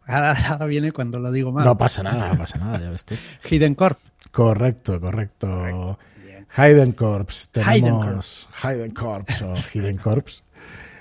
Ahora, 0.07 0.37
ahora 0.49 0.67
viene 0.67 0.93
cuando 0.93 1.19
lo 1.19 1.33
digo 1.33 1.53
mal. 1.53 1.65
No 1.65 1.77
pasa 1.77 2.03
nada, 2.03 2.33
no 2.33 2.39
pasa 2.39 2.59
nada, 2.59 2.79
ya 2.81 2.91
ves 2.91 3.05
tú. 3.05 3.15
Hidden 3.51 3.75
Corp. 3.75 3.99
Correcto, 4.31 5.01
correcto. 5.01 5.99
Bien. 6.25 6.47
Hayden 6.55 6.93
Corps. 6.93 7.51
Hayden 7.65 7.85
Tenemos 7.95 8.49
Hayden 8.63 8.91
Corps 8.93 9.43
o 9.43 9.55
Hidden 9.73 9.99
Corps 9.99 10.45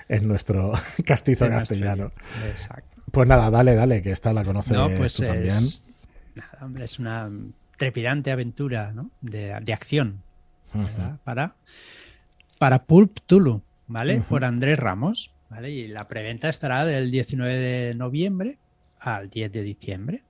en 0.08 0.28
nuestro 0.28 0.72
castizo 1.04 1.46
En 1.46 1.52
castellano. 1.52 2.12
Exacto. 2.50 3.02
Pues 3.12 3.28
nada, 3.28 3.50
dale, 3.50 3.74
dale, 3.74 4.02
que 4.02 4.10
esta 4.10 4.32
la 4.32 4.44
conoces 4.44 4.76
No, 4.76 4.88
pues 4.96 5.14
tú 5.14 5.24
también. 5.24 5.48
es. 5.48 5.84
Nada, 6.34 6.58
hombre, 6.66 6.84
es 6.84 6.98
una 6.98 7.30
trepidante 7.76 8.30
aventura 8.30 8.92
¿no? 8.92 9.10
de, 9.20 9.58
de 9.60 9.72
acción. 9.72 10.22
Para, 11.24 11.54
para 12.58 12.84
Pulp 12.84 13.20
Tulu, 13.24 13.62
¿vale? 13.86 14.22
Por 14.28 14.44
Andrés 14.44 14.78
Ramos, 14.78 15.32
¿vale? 15.48 15.70
Y 15.70 15.88
la 15.88 16.06
preventa 16.06 16.50
estará 16.50 16.84
del 16.84 17.10
19 17.10 17.54
de 17.54 17.94
noviembre 17.94 18.58
al 19.00 19.28
10 19.30 19.52
de 19.52 19.62
diciembre. 19.62 20.22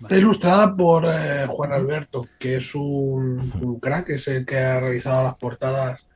Está 0.00 0.16
ilustrada 0.16 0.76
por 0.76 1.06
eh, 1.06 1.46
Juan 1.48 1.72
Alberto, 1.72 2.26
que 2.38 2.56
es 2.56 2.74
un, 2.74 3.52
un 3.60 3.80
crack, 3.80 4.10
es 4.10 4.28
el 4.28 4.44
que 4.44 4.58
ha 4.58 4.80
realizado 4.80 5.22
las 5.22 5.36
portadas 5.36 6.06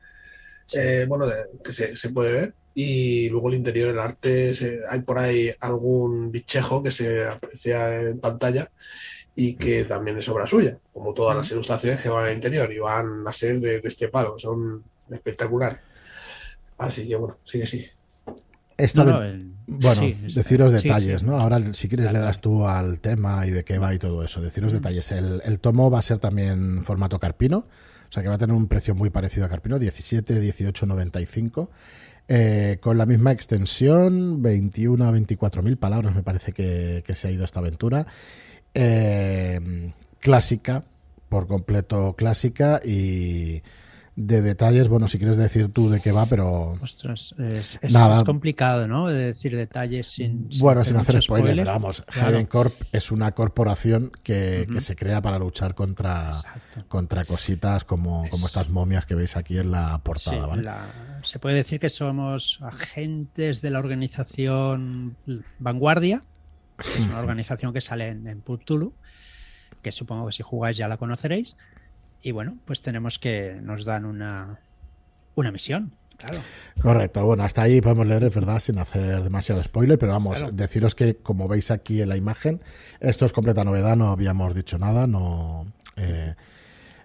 eh, 0.73 1.05
bueno, 1.07 1.25
que 1.63 1.73
se, 1.73 1.95
se, 1.95 2.09
puede 2.09 2.31
ver. 2.31 2.53
Y 2.75 3.29
luego 3.29 3.49
el 3.49 3.55
interior, 3.55 3.89
el 3.89 3.99
arte, 3.99 4.53
hay 4.89 5.01
por 5.01 5.17
ahí 5.17 5.51
algún 5.59 6.31
bichejo 6.31 6.83
que 6.83 6.91
se 6.91 7.25
aprecia 7.25 8.01
en 8.01 8.19
pantalla 8.19 8.69
y 9.35 9.55
que 9.55 9.85
también 9.85 10.17
es 10.17 10.29
obra 10.29 10.45
suya, 10.45 10.77
como 10.93 11.13
todas 11.13 11.35
las 11.35 11.51
ilustraciones 11.51 12.01
que 12.01 12.09
van 12.09 12.25
al 12.25 12.33
interior 12.33 12.71
y 12.71 12.79
van 12.79 13.27
a 13.27 13.33
ser 13.33 13.59
de, 13.59 13.81
este 13.83 14.09
palo, 14.09 14.37
son 14.37 14.83
espectacular. 15.09 15.79
Así 16.77 17.07
que 17.07 17.15
bueno, 17.15 17.37
sí. 18.87 19.53
bueno, 19.67 20.01
deciros 20.33 20.73
detalles, 20.73 21.23
¿no? 21.23 21.39
Ahora, 21.39 21.73
si 21.73 21.87
quieres, 21.87 22.11
le 22.11 22.19
das 22.19 22.41
tú 22.41 22.67
al 22.67 22.99
tema 22.99 23.45
y 23.45 23.51
de 23.51 23.63
qué 23.63 23.77
va 23.77 23.93
y 23.93 23.99
todo 23.99 24.23
eso. 24.23 24.41
Deciros 24.41 24.73
detalles. 24.73 25.11
El, 25.11 25.41
el, 25.43 25.59
tomo 25.59 25.91
va 25.91 25.99
a 25.99 26.03
ser 26.03 26.19
también 26.19 26.83
formato 26.85 27.19
carpino, 27.19 27.57
o 27.57 28.11
sea 28.11 28.23
que 28.23 28.29
va 28.29 28.35
a 28.35 28.39
tener 28.39 28.55
un 28.55 28.67
precio 28.67 28.95
muy 28.95 29.09
parecido 29.09 29.45
a 29.45 29.49
carpino, 29.49 29.79
17, 29.79 30.39
18, 30.39 30.85
95. 30.85 31.69
con 32.79 32.97
la 32.97 33.05
misma 33.05 33.31
extensión, 33.31 34.41
21 34.41 35.05
a 35.05 35.11
24 35.11 35.63
mil 35.63 35.77
palabras 35.77 36.15
me 36.15 36.23
parece 36.23 36.53
que, 36.53 37.03
que, 37.05 37.15
se 37.15 37.27
ha 37.27 37.31
ido 37.31 37.45
esta 37.45 37.59
aventura. 37.59 38.05
Eh, 38.73 39.91
clásica, 40.19 40.83
por 41.27 41.47
completo 41.47 42.15
clásica 42.15 42.81
y 42.83 43.61
de 44.19 44.41
detalles, 44.41 44.89
bueno, 44.89 45.07
si 45.07 45.17
quieres 45.17 45.37
decir 45.37 45.71
tú 45.71 45.89
de 45.89 46.01
qué 46.01 46.11
va, 46.11 46.25
pero... 46.25 46.73
Ostras, 46.81 47.33
es, 47.37 47.79
es, 47.81 47.93
complicado, 48.25 48.85
¿no? 48.85 49.07
De 49.07 49.27
decir 49.27 49.55
detalles 49.55 50.07
sin... 50.07 50.49
bueno, 50.59 50.83
sin 50.83 50.97
hacer 50.97 51.21
spoiler, 51.23 51.55
pero 51.55 51.71
vamos, 51.71 52.01
claro. 52.01 52.49
Corp 52.49 52.73
es 52.91 53.11
una 53.11 53.31
corporación 53.31 54.11
que, 54.21 54.67
que, 54.71 54.81
se 54.81 54.97
crea 54.97 55.21
para 55.21 55.39
luchar 55.39 55.73
contra, 55.73 56.33
contra 56.89 57.23
cositas 57.23 57.85
como, 57.85 58.27
como 58.29 58.47
estas 58.47 58.67
momias 58.67 59.05
que 59.05 59.15
veis 59.15 59.37
aquí 59.37 59.57
en 59.57 59.71
la 59.71 59.99
portada, 59.99 60.47
¿vale? 60.47 60.69
se 61.21 61.39
puede 61.39 61.55
decir 61.55 61.79
que 61.79 61.89
somos 61.89 62.59
agentes 62.61 63.61
de 63.61 63.69
la 63.69 63.79
organización 63.79 65.15
Vanguardia, 65.59 66.23
es 66.77 66.99
una 66.99 67.19
organización 67.19 67.71
que 67.71 67.79
sale 67.79 68.09
en, 68.09 68.27
en 68.27 68.43
que 69.81 69.91
supongo 69.93 70.27
que 70.27 70.33
si 70.33 70.43
jugáis 70.43 70.75
ya 70.75 70.89
la 70.89 70.97
conoceréis. 70.97 71.55
Y 72.21 72.31
bueno, 72.31 72.57
pues 72.65 72.81
tenemos 72.81 73.19
que 73.19 73.59
nos 73.61 73.85
dan 73.85 74.05
una, 74.05 74.59
una 75.35 75.51
misión. 75.51 75.93
Claro. 76.17 76.39
Correcto, 76.81 77.23
bueno, 77.23 77.43
hasta 77.43 77.61
ahí 77.61 77.79
podemos 77.79 78.05
leer, 78.05 78.25
es 78.25 78.35
verdad, 78.35 78.59
sin 78.59 78.77
hacer 78.77 79.23
demasiado 79.23 79.63
spoiler, 79.63 79.97
pero 79.97 80.11
vamos, 80.11 80.43
deciros 80.51 80.93
que 80.93 81.15
como 81.15 81.47
veis 81.47 81.71
aquí 81.71 82.01
en 82.01 82.09
la 82.09 82.17
imagen, 82.17 82.61
esto 82.99 83.25
es 83.25 83.31
completa 83.31 83.63
novedad, 83.63 83.95
no 83.95 84.09
habíamos 84.09 84.53
dicho 84.53 84.77
nada, 84.77 85.07
no, 85.07 85.71
eh, 85.95 86.35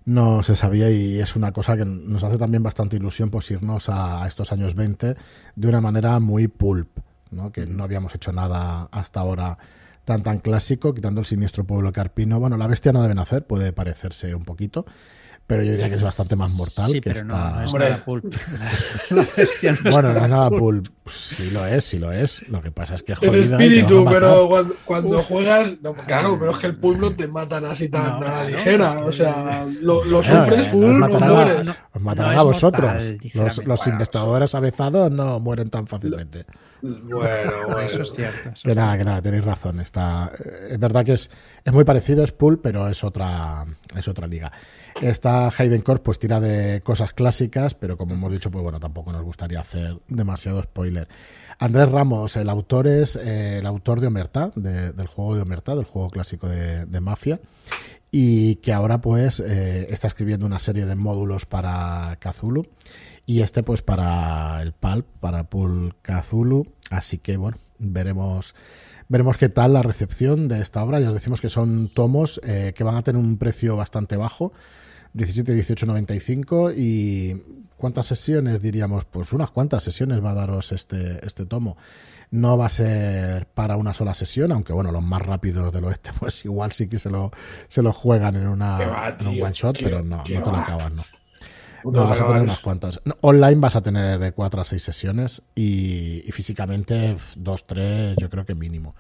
no 0.05 0.43
se 0.43 0.57
sabía 0.57 0.91
y 0.91 1.21
es 1.21 1.37
una 1.37 1.53
cosa 1.53 1.77
que 1.77 1.85
nos 1.85 2.25
hace 2.25 2.39
también 2.39 2.63
bastante 2.63 2.97
ilusión 2.97 3.31
pues 3.31 3.51
irnos 3.51 3.89
a, 3.89 4.27
estos 4.27 4.53
años 4.53 4.75
20 4.75 5.15
de 5.55 5.69
una 5.69 5.81
manera 5.81 6.19
muy 6.21 6.49
pulp, 6.49 6.99
¿no? 7.31 7.53
que 7.53 7.67
no 7.67 7.85
habíamos 7.85 8.15
hecho 8.15 8.33
nada 8.33 8.89
hasta 8.91 9.21
ahora 9.21 9.59
tan 10.05 10.23
tan 10.23 10.39
clásico, 10.39 10.95
quitando 10.95 11.21
el 11.21 11.27
siniestro 11.27 11.65
pueblo 11.65 11.93
carpino. 11.93 12.39
Bueno, 12.41 12.57
la 12.57 12.67
bestia 12.67 12.93
no 12.93 13.03
debe 13.03 13.15
nacer, 13.15 13.47
puede 13.47 13.73
parecerse 13.73 14.35
un 14.35 14.45
poquito, 14.45 14.85
pero 15.47 15.63
yo 15.63 15.73
diría 15.73 15.91
que 15.91 15.97
es 15.97 16.03
bastante 16.03 16.37
más 16.37 16.55
mortal 16.55 16.91
que 16.93 17.03
pero 17.03 17.17
esta... 17.17 17.27
no, 17.29 17.57
no 17.61 17.65
es 17.65 17.75
nada 17.75 18.05
pulp. 18.05 18.35
bueno, 19.91 20.13
no 20.13 20.25
es 20.25 20.29
nada 20.31 20.51
pulp. 20.51 20.89
Sí 21.07 21.51
lo 21.51 21.67
es, 21.67 21.85
sí 21.85 21.99
lo 21.99 22.13
es. 22.13 22.49
Lo 22.49 22.63
que 22.63 22.71
pasa 22.71 22.95
es 22.95 23.03
que 23.03 23.15
jodida. 23.15 23.35
El 23.35 23.53
espíritu, 23.53 24.07
pero 24.09 24.49
cuando, 24.87 25.23
juegas, 25.23 25.75
claro, 26.07 26.39
pero 26.39 26.53
es 26.53 26.59
que 26.59 26.67
el 26.69 26.77
pulp 26.77 26.99
no 26.99 27.15
te 27.15 27.29
matan 27.29 27.67
así 27.67 27.91
tan 27.91 28.25
a 28.25 28.45
ligera. 28.45 29.05
o 29.05 29.13
sea, 29.13 29.67
lo, 29.83 30.03
lo 30.05 30.23
sufres 30.23 30.69
pulp, 30.69 30.97
matarán, 30.97 31.69
a, 31.69 31.77
os 31.93 32.01
matarán 32.01 32.39
a 32.39 32.43
vosotros. 32.43 32.93
los, 33.35 33.67
los 33.67 33.87
investigadores 33.87 34.55
avezados 34.55 35.13
no 35.13 35.41
mueren 35.41 35.69
tan 35.69 35.87
fácilmente. 35.87 36.47
Bueno, 36.85 37.51
bueno. 37.67 37.81
Eso 37.81 38.03
es 38.03 38.13
cierto. 38.13 38.51
que 38.63 38.75
nada, 38.75 38.99
que 38.99 39.05
nada, 39.05 39.23
tenéis 39.23 39.45
razón. 39.45 39.81
Está, 39.81 40.31
es 40.69 40.79
verdad 40.79 41.05
que 41.05 41.15
es, 41.15 41.31
es 41.65 41.73
muy 41.73 41.85
parecido, 41.85 42.23
es 42.23 42.33
Pool, 42.33 42.61
pero 42.61 42.89
es 42.89 43.03
otra, 43.03 43.65
es 43.97 44.07
otra 44.07 44.27
liga. 44.27 44.53
Hayden 45.57 45.83
Corp 45.83 46.03
pues 46.03 46.19
tira 46.19 46.41
de 46.41 46.81
cosas 46.83 47.13
clásicas, 47.13 47.75
pero 47.75 47.97
como 47.97 48.15
hemos 48.15 48.33
dicho, 48.33 48.51
pues 48.51 48.63
bueno, 48.63 48.81
tampoco 48.81 49.13
nos 49.13 49.23
gustaría 49.23 49.61
hacer 49.61 49.99
demasiado 50.09 50.63
spoiler. 50.63 51.09
Andrés 51.59 51.91
Ramos, 51.91 52.37
el 52.37 52.49
autor 52.49 52.87
es 52.87 53.17
eh, 53.17 53.59
el 53.59 53.67
autor 53.67 54.01
de 54.01 54.09
Omerta, 54.09 54.51
del 54.55 55.07
juego 55.07 55.37
de 55.37 55.43
Omerta, 55.43 55.75
del 55.75 55.85
juego 55.85 56.11
clásico 56.11 56.49
de, 56.49 57.01
Mafia 57.01 57.41
y 58.11 58.57
que 58.57 58.73
ahora 58.73 59.01
pues 59.01 59.41
eh, 59.41 59.87
está 59.91 60.09
escribiendo 60.09 60.47
una 60.47 60.59
serie 60.59 60.87
de 60.87 60.95
módulos 60.95 61.47
para 61.47 62.17
Kazulu 62.21 62.67
y 63.27 63.41
este 63.41 63.63
pues 63.63 63.83
para 63.83 64.61
el 64.63 64.73
Pulp, 64.73 65.07
para 65.21 65.45
Pul 65.45 65.95
Cthulhu, 66.03 66.67
así 66.91 67.19
que 67.19 67.37
bueno, 67.37 67.59
veremos 67.79 68.55
veremos 69.09 69.37
qué 69.37 69.49
tal 69.49 69.73
la 69.73 69.83
recepción 69.83 70.49
de 70.49 70.61
esta 70.61 70.83
obra, 70.83 71.01
ya 71.01 71.09
os 71.09 71.15
decimos 71.15 71.41
que 71.41 71.49
son 71.49 71.89
tomos 71.89 72.41
eh, 72.45 72.73
que 72.75 72.85
van 72.85 72.97
a 72.97 73.03
tener 73.03 73.21
un 73.21 73.39
precio 73.39 73.77
bastante 73.77 74.17
bajo, 74.17 74.53
17, 75.15 75.55
18, 75.55 75.87
95 75.87 76.73
y 76.73 77.43
¿cuántas 77.77 78.07
sesiones 78.07 78.61
diríamos? 78.61 79.05
Pues 79.05 79.33
unas 79.33 79.51
cuantas 79.51 79.85
sesiones 79.85 80.23
va 80.23 80.33
a 80.33 80.35
daros 80.35 80.73
este, 80.73 81.25
este 81.25 81.47
tomo. 81.47 81.77
No 82.31 82.59
va 82.59 82.67
a 82.67 82.71
ser 82.71 83.47
para 83.47 83.77
una 83.77 83.95
sola 83.95 84.13
sesión, 84.13 84.51
aunque 84.51 84.73
bueno, 84.73 84.91
los 84.91 85.05
más 85.05 85.23
rápidos 85.23 85.73
del 85.73 85.85
oeste, 85.85 86.11
pues 86.19 86.45
igual 86.45 86.73
sí 86.73 86.89
que 86.89 86.99
se 86.99 87.11
lo, 87.11 87.31
se 87.69 87.83
lo 87.83 87.93
juegan 87.93 88.37
en, 88.37 88.49
una, 88.49 89.15
en 89.19 89.27
un 89.27 89.43
one 89.43 89.53
shot, 89.53 89.79
pero 89.81 90.03
no, 90.03 90.17
no 90.17 90.23
te 90.23 90.33
lo 90.35 90.57
acabas, 90.57 90.93
no. 90.93 91.03
No, 91.85 92.05
vas 92.09 92.21
a 92.21 92.27
tener 92.27 92.43
unas 92.43 92.61
cuantas. 92.61 93.01
online 93.21 93.57
vas 93.57 93.77
a 93.77 93.83
tener 93.83 94.19
de 94.19 94.33
4 94.33 94.63
a 94.63 94.65
6 94.65 94.83
sesiones 94.83 95.43
y, 95.55 96.25
físicamente 96.33 97.17
2, 97.37 97.67
3, 97.67 98.17
yo 98.19 98.31
creo 98.31 98.47
que 98.47 98.55
mínimo. 98.55 98.95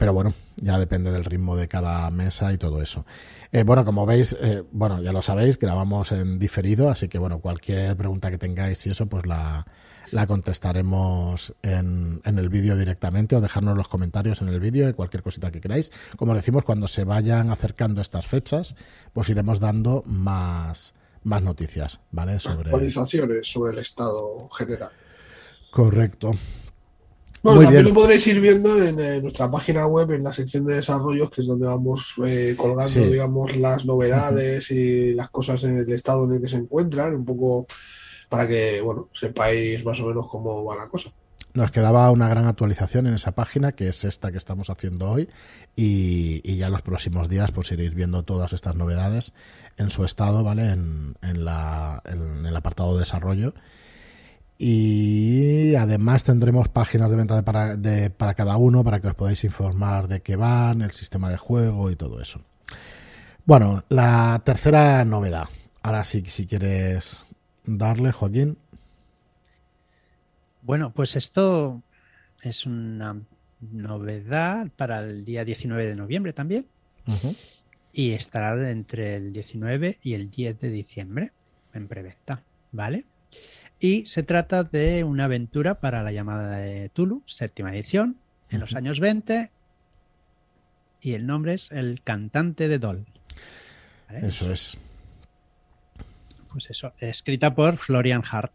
Pero 0.00 0.14
bueno, 0.14 0.32
ya 0.56 0.78
depende 0.78 1.12
del 1.12 1.26
ritmo 1.26 1.56
de 1.56 1.68
cada 1.68 2.10
mesa 2.10 2.54
y 2.54 2.56
todo 2.56 2.80
eso. 2.80 3.04
Eh, 3.52 3.64
bueno, 3.64 3.84
como 3.84 4.06
veis, 4.06 4.34
eh, 4.40 4.64
bueno, 4.72 5.02
ya 5.02 5.12
lo 5.12 5.20
sabéis, 5.20 5.58
grabamos 5.58 6.10
en 6.10 6.38
diferido, 6.38 6.88
así 6.88 7.08
que 7.08 7.18
bueno, 7.18 7.40
cualquier 7.40 7.94
pregunta 7.98 8.30
que 8.30 8.38
tengáis 8.38 8.86
y 8.86 8.90
eso, 8.90 9.04
pues 9.10 9.26
la, 9.26 9.66
la 10.10 10.26
contestaremos 10.26 11.52
en, 11.60 12.22
en 12.24 12.38
el 12.38 12.48
vídeo 12.48 12.76
directamente 12.76 13.36
o 13.36 13.42
dejarnos 13.42 13.76
los 13.76 13.88
comentarios 13.88 14.40
en 14.40 14.48
el 14.48 14.58
vídeo 14.58 14.88
y 14.88 14.94
cualquier 14.94 15.22
cosita 15.22 15.50
que 15.50 15.60
queráis. 15.60 15.92
Como 16.16 16.34
decimos, 16.34 16.64
cuando 16.64 16.88
se 16.88 17.04
vayan 17.04 17.50
acercando 17.50 18.00
estas 18.00 18.26
fechas, 18.26 18.76
pues 19.12 19.28
iremos 19.28 19.60
dando 19.60 20.02
más, 20.06 20.94
más 21.24 21.42
noticias, 21.42 22.00
¿vale? 22.10 22.38
Sobre 22.38 22.70
actualizaciones 22.70 23.46
sobre 23.52 23.74
el 23.74 23.80
estado 23.80 24.48
general. 24.48 24.92
Correcto. 25.70 26.30
Bueno, 27.42 27.62
también 27.62 27.84
lo 27.84 27.94
podréis 27.94 28.26
ir 28.26 28.40
viendo 28.40 28.82
en, 28.82 29.22
nuestra 29.22 29.50
página 29.50 29.86
web, 29.86 30.10
en 30.10 30.24
la 30.24 30.32
sección 30.32 30.66
de 30.66 30.74
desarrollos, 30.74 31.30
que 31.30 31.40
es 31.40 31.46
donde 31.46 31.66
vamos 31.66 32.14
eh, 32.26 32.54
colgando, 32.56 33.00
digamos, 33.00 33.56
las 33.56 33.86
novedades 33.86 34.70
y 34.70 35.14
las 35.14 35.30
cosas 35.30 35.64
en 35.64 35.78
el 35.78 35.90
estado 35.90 36.24
en 36.24 36.34
el 36.34 36.42
que 36.42 36.48
se 36.48 36.56
encuentran, 36.56 37.14
un 37.14 37.24
poco 37.24 37.66
para 38.28 38.46
que, 38.46 38.80
bueno, 38.82 39.08
sepáis 39.12 39.84
más 39.84 39.98
o 40.00 40.06
menos 40.06 40.28
cómo 40.28 40.64
va 40.64 40.76
la 40.76 40.88
cosa. 40.88 41.10
Nos 41.52 41.72
quedaba 41.72 42.10
una 42.12 42.28
gran 42.28 42.46
actualización 42.46 43.06
en 43.08 43.14
esa 43.14 43.32
página, 43.32 43.72
que 43.72 43.88
es 43.88 44.04
esta 44.04 44.30
que 44.30 44.38
estamos 44.38 44.70
haciendo 44.70 45.10
hoy, 45.10 45.28
y, 45.74 46.40
y 46.44 46.56
ya 46.56 46.68
los 46.68 46.82
próximos 46.82 47.28
días 47.28 47.50
pues 47.50 47.72
iréis 47.72 47.94
viendo 47.94 48.22
todas 48.22 48.52
estas 48.52 48.76
novedades 48.76 49.32
en 49.76 49.90
su 49.90 50.04
estado, 50.04 50.44
¿vale? 50.44 50.70
En, 50.70 51.16
en, 51.22 51.44
la, 51.44 52.02
en 52.04 52.44
el 52.46 52.54
apartado 52.54 52.94
de 52.94 53.00
desarrollo. 53.00 53.54
Y 54.62 55.74
además 55.74 56.22
tendremos 56.22 56.68
páginas 56.68 57.10
de 57.10 57.16
venta 57.16 57.42
para, 57.42 57.78
de, 57.78 58.10
para 58.10 58.34
cada 58.34 58.58
uno 58.58 58.84
para 58.84 59.00
que 59.00 59.08
os 59.08 59.14
podáis 59.14 59.42
informar 59.42 60.06
de 60.06 60.20
qué 60.20 60.36
van, 60.36 60.82
el 60.82 60.90
sistema 60.90 61.30
de 61.30 61.38
juego 61.38 61.90
y 61.90 61.96
todo 61.96 62.20
eso. 62.20 62.42
Bueno, 63.46 63.84
la 63.88 64.42
tercera 64.44 65.02
novedad. 65.06 65.48
Ahora 65.80 66.04
sí, 66.04 66.22
si 66.26 66.46
quieres 66.46 67.24
darle, 67.64 68.12
Joaquín. 68.12 68.58
Bueno, 70.60 70.92
pues 70.92 71.16
esto 71.16 71.82
es 72.42 72.66
una 72.66 73.18
novedad 73.62 74.68
para 74.76 75.00
el 75.00 75.24
día 75.24 75.46
19 75.46 75.86
de 75.86 75.96
noviembre 75.96 76.34
también 76.34 76.66
y 77.94 78.10
estará 78.10 78.70
entre 78.70 79.14
el 79.14 79.32
19 79.32 80.00
y 80.02 80.12
el 80.12 80.30
10 80.30 80.60
de 80.60 80.68
diciembre 80.68 81.32
en 81.72 81.88
preventa, 81.88 82.42
¿vale? 82.72 83.06
Y 83.80 84.06
se 84.06 84.22
trata 84.22 84.62
de 84.62 85.04
una 85.04 85.24
aventura 85.24 85.80
para 85.80 86.02
la 86.02 86.12
llamada 86.12 86.58
de 86.58 86.90
Tulu, 86.90 87.22
séptima 87.26 87.72
edición, 87.72 88.18
en 88.50 88.60
los 88.60 88.74
años 88.74 89.00
20, 89.00 89.50
y 91.00 91.14
el 91.14 91.26
nombre 91.26 91.54
es 91.54 91.72
El 91.72 92.02
cantante 92.02 92.68
de 92.68 92.78
Dol. 92.78 93.06
Eso 94.10 94.52
es. 94.52 94.76
Pues 96.52 96.68
eso, 96.68 96.92
escrita 96.98 97.54
por 97.54 97.76
Florian 97.76 98.22
Hart. 98.30 98.52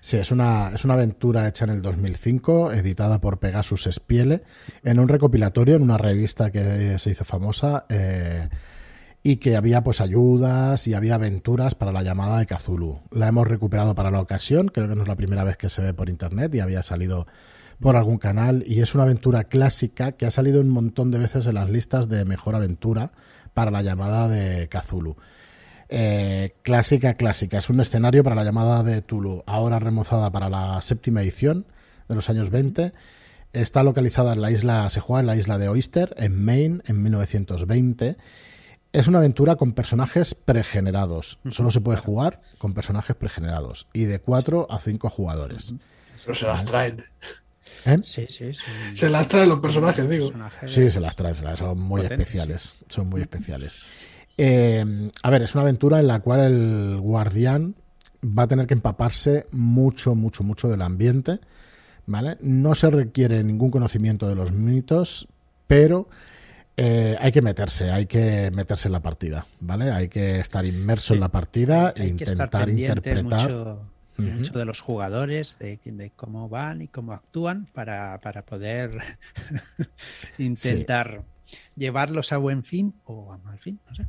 Sí, 0.00 0.18
es 0.18 0.30
una, 0.30 0.70
es 0.72 0.84
una 0.84 0.94
aventura 0.94 1.48
hecha 1.48 1.64
en 1.64 1.70
el 1.70 1.82
2005, 1.82 2.72
editada 2.72 3.20
por 3.20 3.40
Pegasus 3.40 3.88
Spiele, 3.90 4.44
en 4.84 5.00
un 5.00 5.08
recopilatorio, 5.08 5.74
en 5.74 5.82
una 5.82 5.98
revista 5.98 6.52
que 6.52 6.96
se 6.98 7.10
hizo 7.10 7.24
famosa, 7.24 7.86
eh, 7.88 8.48
y 9.28 9.38
que 9.38 9.56
había 9.56 9.82
pues 9.82 10.00
ayudas 10.00 10.86
y 10.86 10.94
había 10.94 11.16
aventuras 11.16 11.74
para 11.74 11.90
la 11.90 12.04
llamada 12.04 12.38
de 12.38 12.46
Cthulhu. 12.46 13.00
La 13.10 13.26
hemos 13.26 13.48
recuperado 13.48 13.96
para 13.96 14.12
la 14.12 14.20
ocasión, 14.20 14.68
creo 14.68 14.88
que 14.88 14.94
no 14.94 15.02
es 15.02 15.08
la 15.08 15.16
primera 15.16 15.42
vez 15.42 15.56
que 15.56 15.68
se 15.68 15.82
ve 15.82 15.92
por 15.92 16.08
internet 16.08 16.54
y 16.54 16.60
había 16.60 16.84
salido 16.84 17.26
por 17.80 17.96
algún 17.96 18.18
canal 18.18 18.62
y 18.68 18.82
es 18.82 18.94
una 18.94 19.02
aventura 19.02 19.42
clásica 19.42 20.12
que 20.12 20.26
ha 20.26 20.30
salido 20.30 20.60
un 20.60 20.68
montón 20.68 21.10
de 21.10 21.18
veces 21.18 21.44
en 21.46 21.54
las 21.54 21.68
listas 21.68 22.08
de 22.08 22.24
mejor 22.24 22.54
aventura 22.54 23.10
para 23.52 23.72
la 23.72 23.82
llamada 23.82 24.28
de 24.28 24.68
Cthulhu. 24.68 25.16
Eh, 25.88 26.54
clásica, 26.62 27.14
clásica. 27.14 27.58
Es 27.58 27.68
un 27.68 27.80
escenario 27.80 28.22
para 28.22 28.36
la 28.36 28.44
llamada 28.44 28.84
de 28.84 29.02
Tulu, 29.02 29.42
ahora 29.44 29.80
remozada 29.80 30.30
para 30.30 30.48
la 30.48 30.80
séptima 30.82 31.22
edición 31.22 31.66
de 32.08 32.14
los 32.14 32.30
años 32.30 32.50
20. 32.50 32.92
Está 33.52 33.82
localizada 33.82 34.34
en 34.34 34.40
la 34.40 34.52
isla, 34.52 34.88
se 34.88 35.00
juega 35.00 35.18
en 35.18 35.26
la 35.26 35.34
isla 35.34 35.58
de 35.58 35.68
Oyster, 35.68 36.14
en 36.16 36.44
Maine, 36.44 36.82
en 36.86 37.02
1920 37.02 38.18
es 38.92 39.08
una 39.08 39.18
aventura 39.18 39.56
con 39.56 39.72
personajes 39.72 40.34
pregenerados. 40.34 41.38
Solo 41.50 41.70
se 41.70 41.80
puede 41.80 41.98
jugar 41.98 42.40
con 42.58 42.74
personajes 42.74 43.14
pregenerados. 43.16 43.86
Y 43.92 44.04
de 44.04 44.20
4 44.20 44.68
a 44.70 44.78
5 44.78 45.10
jugadores. 45.10 45.74
Pero 46.22 46.34
se 46.34 46.46
las 46.46 46.64
traen. 46.64 47.04
¿Eh? 47.84 47.98
Sí, 48.02 48.26
sí, 48.28 48.52
sí. 48.52 48.96
Se 48.96 49.10
las 49.10 49.28
traen 49.28 49.48
los 49.48 49.60
personajes, 49.60 50.08
digo. 50.08 50.32
Sí, 50.66 50.90
se 50.90 51.00
las 51.00 51.14
traen, 51.14 51.34
son 51.34 51.78
muy 51.78 52.02
especiales. 52.02 52.74
Son 52.88 53.08
muy 53.08 53.20
especiales. 53.20 53.80
Eh, 54.38 55.10
a 55.22 55.30
ver, 55.30 55.42
es 55.42 55.54
una 55.54 55.62
aventura 55.62 56.00
en 56.00 56.06
la 56.06 56.20
cual 56.20 56.40
el 56.40 57.00
guardián 57.00 57.74
va 58.24 58.44
a 58.44 58.48
tener 58.48 58.66
que 58.66 58.74
empaparse 58.74 59.46
mucho, 59.50 60.14
mucho, 60.14 60.42
mucho 60.42 60.68
del 60.68 60.82
ambiente. 60.82 61.40
¿Vale? 62.06 62.36
No 62.40 62.74
se 62.76 62.88
requiere 62.88 63.42
ningún 63.42 63.70
conocimiento 63.70 64.28
de 64.28 64.36
los 64.36 64.52
mitos, 64.52 65.26
pero 65.66 66.08
eh, 66.76 67.16
hay 67.18 67.32
que 67.32 67.40
meterse, 67.40 67.90
hay 67.90 68.06
que 68.06 68.50
meterse 68.50 68.88
en 68.88 68.92
la 68.92 69.00
partida, 69.00 69.46
¿vale? 69.60 69.90
Hay 69.90 70.08
que 70.08 70.40
estar 70.40 70.64
inmerso 70.66 71.14
en 71.14 71.20
la 71.20 71.30
partida 71.30 71.94
e 71.96 72.06
intentar 72.06 72.68
interpretar. 72.68 73.50
Mucho, 74.18 74.58
de 74.58 74.64
los 74.64 74.80
jugadores, 74.80 75.58
de, 75.58 75.78
cómo 76.16 76.48
van 76.48 76.80
y 76.80 76.88
cómo 76.88 77.12
actúan 77.12 77.66
para, 77.66 78.18
poder 78.46 78.92
intentar 80.38 81.22
llevarlos 81.76 82.32
a 82.32 82.38
buen 82.38 82.64
fin 82.64 82.94
o 83.04 83.32
a 83.32 83.38
mal 83.38 83.58
fin, 83.58 83.78
no 83.86 83.94
sé. 83.94 84.06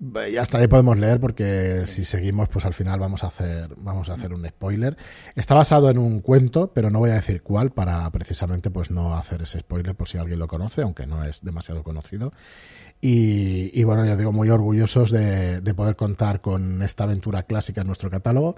Y 0.00 0.36
hasta 0.36 0.58
ahí 0.58 0.68
podemos 0.68 0.96
leer 0.96 1.18
porque 1.18 1.82
si 1.86 2.04
seguimos, 2.04 2.48
pues 2.48 2.64
al 2.64 2.72
final 2.72 3.00
vamos 3.00 3.24
a 3.24 3.28
hacer, 3.28 3.74
vamos 3.78 4.08
a 4.08 4.14
hacer 4.14 4.32
un 4.32 4.46
spoiler. 4.46 4.96
Está 5.34 5.54
basado 5.54 5.90
en 5.90 5.98
un 5.98 6.20
cuento, 6.20 6.72
pero 6.72 6.88
no 6.90 7.00
voy 7.00 7.10
a 7.10 7.14
decir 7.14 7.42
cuál 7.42 7.72
para 7.72 8.08
precisamente 8.10 8.70
pues 8.70 8.92
no 8.92 9.16
hacer 9.16 9.42
ese 9.42 9.58
spoiler 9.60 9.96
por 9.96 10.08
si 10.08 10.16
alguien 10.16 10.38
lo 10.38 10.46
conoce, 10.46 10.82
aunque 10.82 11.06
no 11.06 11.24
es 11.24 11.42
demasiado 11.42 11.82
conocido. 11.82 12.32
Y, 13.00 13.84
bueno, 13.84 14.04
yo 14.04 14.16
digo 14.16 14.32
muy 14.32 14.50
orgullosos 14.50 15.12
de, 15.12 15.60
de 15.60 15.74
poder 15.74 15.94
contar 15.94 16.40
con 16.40 16.82
esta 16.82 17.04
aventura 17.04 17.44
clásica 17.44 17.82
en 17.82 17.86
nuestro 17.86 18.10
catálogo. 18.10 18.56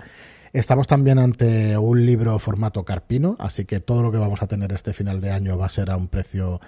Estamos 0.52 0.88
también 0.88 1.20
ante 1.20 1.78
un 1.78 2.04
libro 2.04 2.36
formato 2.40 2.84
carpino, 2.84 3.36
así 3.38 3.66
que 3.66 3.78
todo 3.78 4.02
lo 4.02 4.10
que 4.10 4.18
vamos 4.18 4.42
a 4.42 4.48
tener 4.48 4.72
este 4.72 4.92
final 4.92 5.20
de 5.20 5.30
año 5.30 5.56
va 5.56 5.66
a 5.66 5.68
ser 5.68 5.90
a 5.90 5.96
un 5.96 6.08
precio 6.08 6.60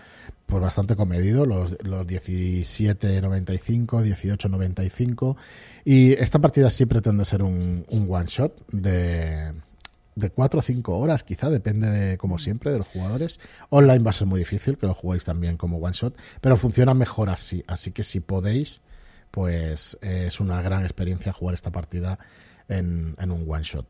pues 0.47 0.63
bastante 0.63 0.95
comedido, 0.95 1.47
los, 1.47 1.77
los 1.83 2.07
17.95, 2.07 3.87
18.95 3.87 5.37
y 5.85 6.13
esta 6.13 6.39
partida 6.39 6.71
sí 6.71 6.87
pretende 6.87 7.25
ser 7.25 7.43
un, 7.43 7.85
un 7.89 8.07
one 8.09 8.27
shot 8.27 8.65
de 8.71 9.53
de 10.15 10.31
4 10.31 10.59
o 10.59 10.63
5 10.63 10.99
horas, 10.99 11.25
quizá, 11.25 11.49
depende 11.49 11.89
de, 11.89 12.19
como 12.19 12.39
siempre, 12.39 12.71
de 12.71 12.79
los 12.79 12.87
jugadores. 12.87 13.41
Online 13.71 14.05
va 14.05 14.11
a 14.11 14.13
ser 14.13 14.27
muy 14.27 14.39
difícil, 14.41 14.77
que 14.77 14.87
lo 14.87 14.95
juguéis 14.95 15.25
también 15.25 15.57
como 15.57 15.79
one 15.79 15.95
shot, 15.95 16.17
pero 16.41 16.57
funciona 16.57 16.95
mejor 16.95 17.31
así. 17.31 17.65
Así 17.67 17.93
que 17.93 18.03
si 18.03 18.21
podéis, 18.21 18.83
pues 19.31 19.97
es 20.03 20.41
una 20.41 20.61
gran 20.61 20.83
experiencia 20.85 21.33
jugar 21.33 21.55
esta 21.55 21.71
partida 21.71 22.19
en, 22.69 23.17
un 23.19 23.45
one 23.49 23.63
shot. 23.63 23.87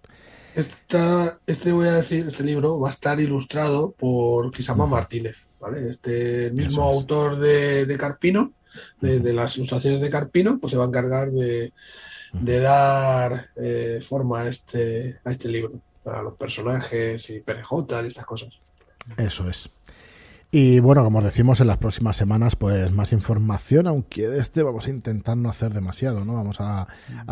Esta, 0.55 1.38
este 1.46 1.73
voy 1.73 1.88
a 1.88 1.94
decir, 1.94 2.27
este 2.27 2.42
libro 2.42 2.79
va 2.79 2.88
a 2.88 2.92
estar 2.92 3.18
ilustrado 3.20 3.92
por 3.92 4.51
Kisama 4.51 4.87
Martínez, 4.87 5.49
¿vale? 5.59 5.88
Este 5.88 6.51
mismo 6.51 6.83
autor 6.83 7.38
de, 7.38 7.96
Carpino, 7.99 8.53
de, 9.01 9.33
las 9.33 9.57
ilustraciones 9.57 10.01
de 10.01 10.11
Carpino, 10.11 10.59
pues 10.61 10.73
se 10.73 10.77
va 10.77 10.85
a 10.85 10.88
encargar 10.88 11.31
de, 11.31 11.73
dar 12.33 13.49
eh, 13.57 14.01
forma 14.07 14.42
a 14.42 14.49
este, 14.49 15.20
a 15.25 15.31
este 15.31 15.49
libro, 15.49 15.73
para 16.03 16.23
los 16.23 16.35
personajes 16.35 17.31
y 17.31 17.40
perejotas 17.40 18.05
y 18.05 18.09
estas 18.09 18.27
cosas. 18.27 18.51
Eso 19.16 19.49
es. 19.49 19.70
Y 20.55 20.81
bueno, 20.81 21.03
como 21.03 21.21
os 21.21 21.25
decimos, 21.25 21.62
en 21.62 21.67
las 21.67 21.79
próximas 21.79 22.15
semanas, 22.15 22.57
pues 22.57 22.93
más 22.93 23.15
información, 23.15 23.87
aunque 23.87 24.29
de 24.29 24.38
este 24.38 24.62
vamos 24.62 24.87
a 24.87 24.91
intentar 24.91 25.35
no 25.35 25.49
hacer 25.49 25.73
demasiado, 25.73 26.27
¿no? 26.27 26.35
Vamos 26.35 26.59
a, 26.61 26.87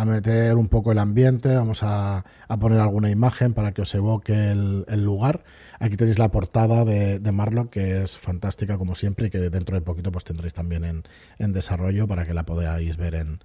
meter 0.07 0.57
un 0.57 0.69
poco 0.69 0.91
el 0.91 0.99
ambiente, 0.99 1.55
vamos 1.55 1.81
a, 1.83 2.25
poner 2.59 2.81
alguna 2.81 3.11
imagen 3.11 3.53
para 3.53 3.73
que 3.73 3.83
os 3.83 3.95
evoque 3.95 4.33
el, 4.33 5.05
lugar. 5.05 5.45
Aquí 5.79 5.99
tenéis 5.99 6.19
la 6.19 6.31
portada 6.31 6.87
de, 6.87 7.19
de, 7.19 7.31
Marlock, 7.31 7.69
que 7.69 8.03
es 8.03 8.17
fantástica 8.17 8.79
como 8.79 8.95
siempre 8.95 9.27
y 9.27 9.31
que 9.31 9.51
dentro 9.51 9.77
de 9.77 9.83
poquito 9.83 10.11
pues 10.11 10.25
tendréis 10.25 10.55
también 10.55 10.87
en, 10.87 11.03
en 11.39 11.53
desarrollo 11.53 12.09
para 12.09 12.25
que 12.25 12.33
la 12.33 12.47
podáis 12.47 12.97
ver 12.97 13.17
en, 13.17 13.41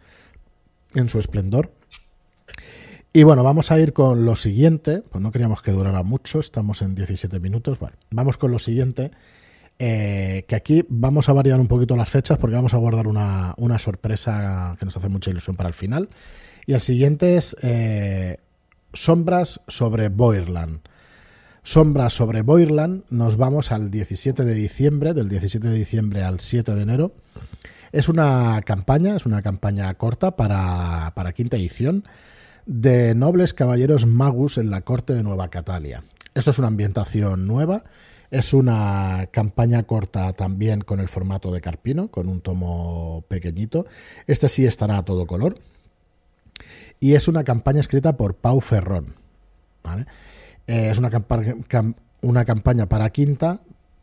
en 0.94 1.10
su 1.10 1.20
esplendor. 1.20 1.74
Y 3.12 3.24
bueno, 3.24 3.44
vamos 3.44 3.72
a 3.72 3.80
ir 3.82 3.92
con 3.92 4.24
lo 4.24 4.38
siguiente, 4.38 5.04
pues 5.12 5.22
no 5.22 5.34
queríamos 5.34 5.62
que 5.62 5.72
durara 5.72 6.02
mucho, 6.02 6.40
estamos 6.40 6.82
en 6.82 6.96
17 6.96 7.42
minutos, 7.42 7.78
bueno, 7.78 7.98
vamos 8.10 8.38
con 8.38 8.52
lo 8.52 8.60
siguiente 8.60 9.12
eh, 9.78 10.46
que 10.48 10.56
aquí 10.56 10.86
vamos 10.88 11.28
a 11.28 11.34
variar 11.34 11.60
un 11.60 11.68
poquito 11.68 11.96
las 11.96 12.10
fechas 12.10 12.38
porque 12.38 12.56
vamos 12.56 12.74
a 12.74 12.78
guardar 12.78 13.08
una, 13.08 13.54
una, 13.58 13.78
sorpresa 13.78 14.76
que 14.80 14.86
nos 14.86 14.96
hace 14.96 15.10
mucha 15.10 15.32
ilusión 15.32 15.56
para 15.56 15.70
el 15.70 15.76
final. 15.76 16.10
Y 16.66 16.74
el 16.74 16.82
siguiente 16.82 17.38
es 17.38 17.56
eh, 17.62 18.38
Sombras 18.94 19.62
sobre 19.68 20.10
Boirland. 20.10 20.80
Sombras 21.64 22.14
sobre 22.14 22.42
Boirland, 22.44 23.04
nos 23.10 23.38
vamos 23.38 23.72
al 23.72 23.90
17 23.90 24.46
de 24.46 24.54
diciembre, 24.54 25.14
del 25.14 25.30
17 25.30 25.68
de 25.68 25.74
diciembre 25.74 26.24
al 26.24 26.40
7 26.40 26.76
de 26.76 26.82
enero. 26.82 27.12
Es 27.92 28.08
una 28.08 28.62
campaña, 28.64 29.16
es 29.16 29.26
una 29.26 29.42
campaña 29.42 29.94
corta 29.96 30.36
para, 30.36 31.12
para 31.16 31.34
quinta 31.34 31.58
edición 31.58 32.04
de 32.66 33.16
nobles 33.16 33.54
caballeros 33.54 34.06
magus 34.06 34.58
en 34.58 34.70
la 34.70 34.82
corte 34.82 35.14
de 35.14 35.24
Nueva 35.24 35.50
Catalia. 35.50 36.04
Esto 36.34 36.52
es 36.52 36.60
una 36.60 36.68
ambientación 36.68 37.48
nueva 37.48 37.84
es 38.36 38.54
una 38.54 39.30
campaña 39.32 39.84
corta 39.84 40.34
también 40.34 40.82
con 40.82 41.00
el 41.00 41.08
formato 41.08 41.52
de 41.52 41.62
Carpino, 41.62 42.10
con 42.10 42.28
un 42.28 42.42
tomo 42.42 43.24
pequeñito. 43.30 43.86
Este 44.28 44.50
sí 44.50 44.66
estará 44.66 44.98
a 44.98 45.06
todo 45.06 45.26
color. 45.26 45.58
Y 47.00 47.14
es 47.14 47.30
una 47.30 47.46
campaña 47.46 47.80
escrita 47.80 48.18
por 48.18 48.36
Pau 48.36 48.60
Ferrón. 48.60 49.16
Eh, 50.68 50.90
es 50.92 50.98
una, 50.98 51.10
una 52.22 52.44
campaña 52.44 52.88
para 52.88 53.10
quinta, 53.12 53.62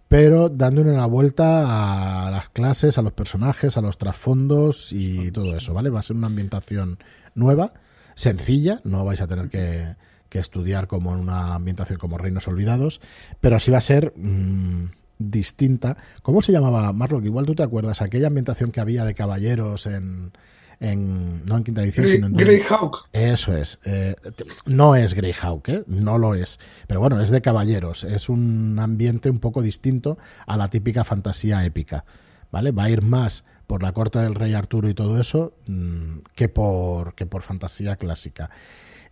pero 0.08 0.48
dándole 0.48 0.92
una 0.92 1.06
vuelta 1.06 2.26
a 2.26 2.30
las 2.30 2.48
clases, 2.48 2.96
a 2.96 3.02
los 3.02 3.12
personajes, 3.12 3.76
a 3.76 3.82
los 3.82 3.98
trasfondos 3.98 4.94
y 4.94 5.30
todo 5.30 5.54
eso, 5.54 5.74
¿vale? 5.74 5.90
Va 5.90 6.00
a 6.00 6.04
ser 6.04 6.16
una 6.16 6.28
ambientación 6.28 6.98
nueva, 7.34 7.74
sencilla, 8.14 8.80
no 8.84 9.04
vais 9.04 9.20
a 9.20 9.26
tener 9.26 9.50
que 9.50 9.94
que 10.32 10.38
estudiar 10.38 10.86
como 10.86 11.12
en 11.12 11.20
una 11.20 11.54
ambientación 11.54 11.98
como 11.98 12.16
Reinos 12.16 12.48
Olvidados, 12.48 13.02
pero 13.42 13.56
así 13.56 13.70
va 13.70 13.76
a 13.76 13.82
ser 13.82 14.14
mm, 14.16 14.86
distinta. 15.18 15.98
¿Cómo 16.22 16.40
se 16.40 16.52
llamaba, 16.52 16.90
Marlock? 16.94 17.26
Igual 17.26 17.44
tú 17.44 17.54
te 17.54 17.62
acuerdas, 17.62 18.00
aquella 18.00 18.28
ambientación 18.28 18.72
que 18.72 18.80
había 18.80 19.04
de 19.04 19.14
caballeros 19.14 19.84
en, 19.84 20.32
en, 20.80 21.44
no 21.44 21.58
en 21.58 21.64
quinta 21.64 21.82
edición, 21.82 22.08
sino 22.08 22.28
en 22.28 22.32
Greyhawk. 22.32 23.10
Eso 23.12 23.54
es. 23.54 23.78
Eh, 23.84 24.16
no 24.64 24.96
es 24.96 25.12
Greyhawk, 25.12 25.68
¿eh? 25.68 25.84
no 25.86 26.16
lo 26.16 26.34
es. 26.34 26.58
Pero 26.86 27.00
bueno, 27.00 27.20
es 27.20 27.28
de 27.28 27.42
caballeros. 27.42 28.02
Es 28.02 28.30
un 28.30 28.78
ambiente 28.78 29.28
un 29.28 29.38
poco 29.38 29.60
distinto 29.60 30.16
a 30.46 30.56
la 30.56 30.68
típica 30.68 31.04
fantasía 31.04 31.62
épica. 31.66 32.06
¿Vale? 32.50 32.70
Va 32.70 32.84
a 32.84 32.90
ir 32.90 33.02
más 33.02 33.44
por 33.66 33.82
la 33.82 33.92
corte 33.92 34.18
del 34.18 34.34
rey 34.34 34.54
Arturo 34.54 34.88
y 34.88 34.94
todo 34.94 35.20
eso 35.20 35.52
mm, 35.66 36.20
que, 36.34 36.48
por, 36.48 37.14
que 37.14 37.26
por 37.26 37.42
fantasía 37.42 37.96
clásica. 37.96 38.48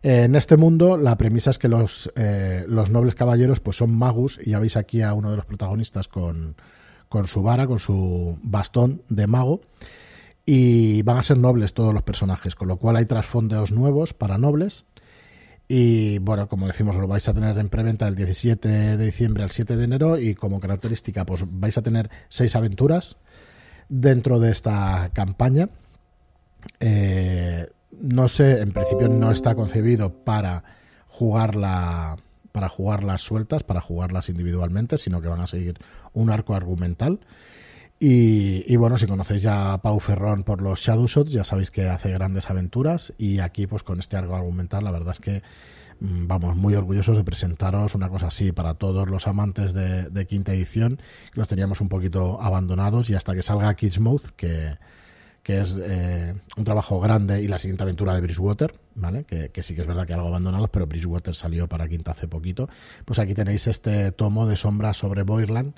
En 0.02 0.34
este 0.34 0.56
mundo 0.56 0.96
la 0.96 1.16
premisa 1.16 1.50
es 1.50 1.58
que 1.58 1.68
los, 1.68 2.10
eh, 2.16 2.64
los 2.66 2.90
nobles 2.90 3.14
caballeros 3.14 3.60
pues 3.60 3.76
son 3.76 3.94
magus 3.94 4.38
y 4.42 4.50
ya 4.50 4.58
veis 4.58 4.76
aquí 4.76 5.02
a 5.02 5.12
uno 5.12 5.30
de 5.30 5.36
los 5.36 5.44
protagonistas 5.44 6.08
con, 6.08 6.56
con 7.08 7.26
su 7.26 7.42
vara, 7.42 7.66
con 7.66 7.80
su 7.80 8.38
bastón 8.42 9.02
de 9.08 9.26
mago 9.26 9.60
y 10.46 11.02
van 11.02 11.18
a 11.18 11.22
ser 11.22 11.36
nobles 11.36 11.74
todos 11.74 11.92
los 11.92 12.02
personajes, 12.02 12.54
con 12.54 12.68
lo 12.68 12.76
cual 12.76 12.96
hay 12.96 13.04
trasfondos 13.04 13.72
nuevos 13.72 14.14
para 14.14 14.38
nobles 14.38 14.86
y 15.72 16.18
bueno, 16.18 16.48
como 16.48 16.66
decimos, 16.66 16.96
lo 16.96 17.06
vais 17.06 17.28
a 17.28 17.32
tener 17.32 17.56
en 17.56 17.68
preventa 17.68 18.06
del 18.06 18.16
17 18.16 18.68
de 18.68 19.04
diciembre 19.04 19.44
al 19.44 19.52
7 19.52 19.76
de 19.76 19.84
enero 19.84 20.18
y 20.18 20.34
como 20.34 20.58
característica 20.58 21.24
pues 21.24 21.44
vais 21.46 21.78
a 21.78 21.82
tener 21.82 22.10
seis 22.28 22.56
aventuras 22.56 23.18
dentro 23.88 24.40
de 24.40 24.50
esta 24.50 25.10
campaña. 25.12 25.68
Eh, 26.80 27.68
no 28.00 28.28
sé, 28.28 28.60
en 28.60 28.72
principio 28.72 29.08
no 29.08 29.30
está 29.30 29.54
concebido 29.54 30.12
para 30.24 30.64
jugarla 31.08 32.16
para 32.52 32.68
jugarlas 32.68 33.20
sueltas, 33.20 33.62
para 33.62 33.80
jugarlas 33.80 34.28
individualmente, 34.28 34.98
sino 34.98 35.20
que 35.20 35.28
van 35.28 35.40
a 35.40 35.46
seguir 35.46 35.78
un 36.12 36.30
arco 36.30 36.54
argumental. 36.54 37.20
Y, 38.02 38.74
bueno, 38.76 38.96
si 38.96 39.06
conocéis 39.06 39.42
ya 39.42 39.74
a 39.74 39.82
Pau 39.82 40.00
Ferrón 40.00 40.42
por 40.42 40.62
los 40.62 40.80
Shadowshots, 40.80 41.30
ya 41.32 41.44
sabéis 41.44 41.70
que 41.70 41.86
hace 41.90 42.10
grandes 42.10 42.48
aventuras 42.48 43.12
y 43.18 43.40
aquí 43.40 43.66
pues 43.66 43.82
con 43.82 44.00
este 44.00 44.16
arco 44.16 44.34
argumental 44.34 44.84
la 44.84 44.90
verdad 44.90 45.12
es 45.12 45.20
que 45.20 45.42
mm, 46.00 46.26
vamos 46.26 46.56
muy 46.56 46.74
orgullosos 46.74 47.18
de 47.18 47.24
presentaros 47.24 47.94
una 47.94 48.08
cosa 48.08 48.28
así 48.28 48.52
para 48.52 48.72
todos 48.72 49.10
los 49.10 49.26
amantes 49.26 49.74
de, 49.74 50.26
quinta 50.26 50.54
edición, 50.54 50.96
que 51.30 51.40
los 51.40 51.48
teníamos 51.48 51.82
un 51.82 51.90
poquito 51.90 52.40
abandonados 52.40 53.10
y 53.10 53.14
hasta 53.14 53.34
que 53.34 53.42
salga 53.42 53.74
Kidsmouth, 53.74 54.30
que, 54.34 54.78
que 55.42 55.60
es 55.60 55.76
eh, 55.80 56.34
un 56.56 56.64
trabajo 56.64 57.00
grande 57.00 57.42
y 57.42 57.48
la 57.48 57.58
siguiente 57.58 57.82
aventura 57.82 58.14
de 58.14 58.20
Bridgewater, 58.20 58.74
¿vale? 58.94 59.24
Que, 59.24 59.48
que, 59.48 59.62
sí 59.62 59.74
que 59.74 59.80
es 59.82 59.86
verdad 59.86 60.06
que 60.06 60.12
algo 60.12 60.28
abandonados, 60.28 60.68
pero 60.70 60.86
Bridgewater 60.86 61.34
salió 61.34 61.68
para 61.68 61.88
quinta 61.88 62.12
hace 62.12 62.28
poquito, 62.28 62.68
pues 63.04 63.18
aquí 63.18 63.34
tenéis 63.34 63.66
este 63.66 64.12
tomo 64.12 64.46
de 64.46 64.56
sombras 64.56 64.98
sobre 64.98 65.22
Boirland 65.22 65.74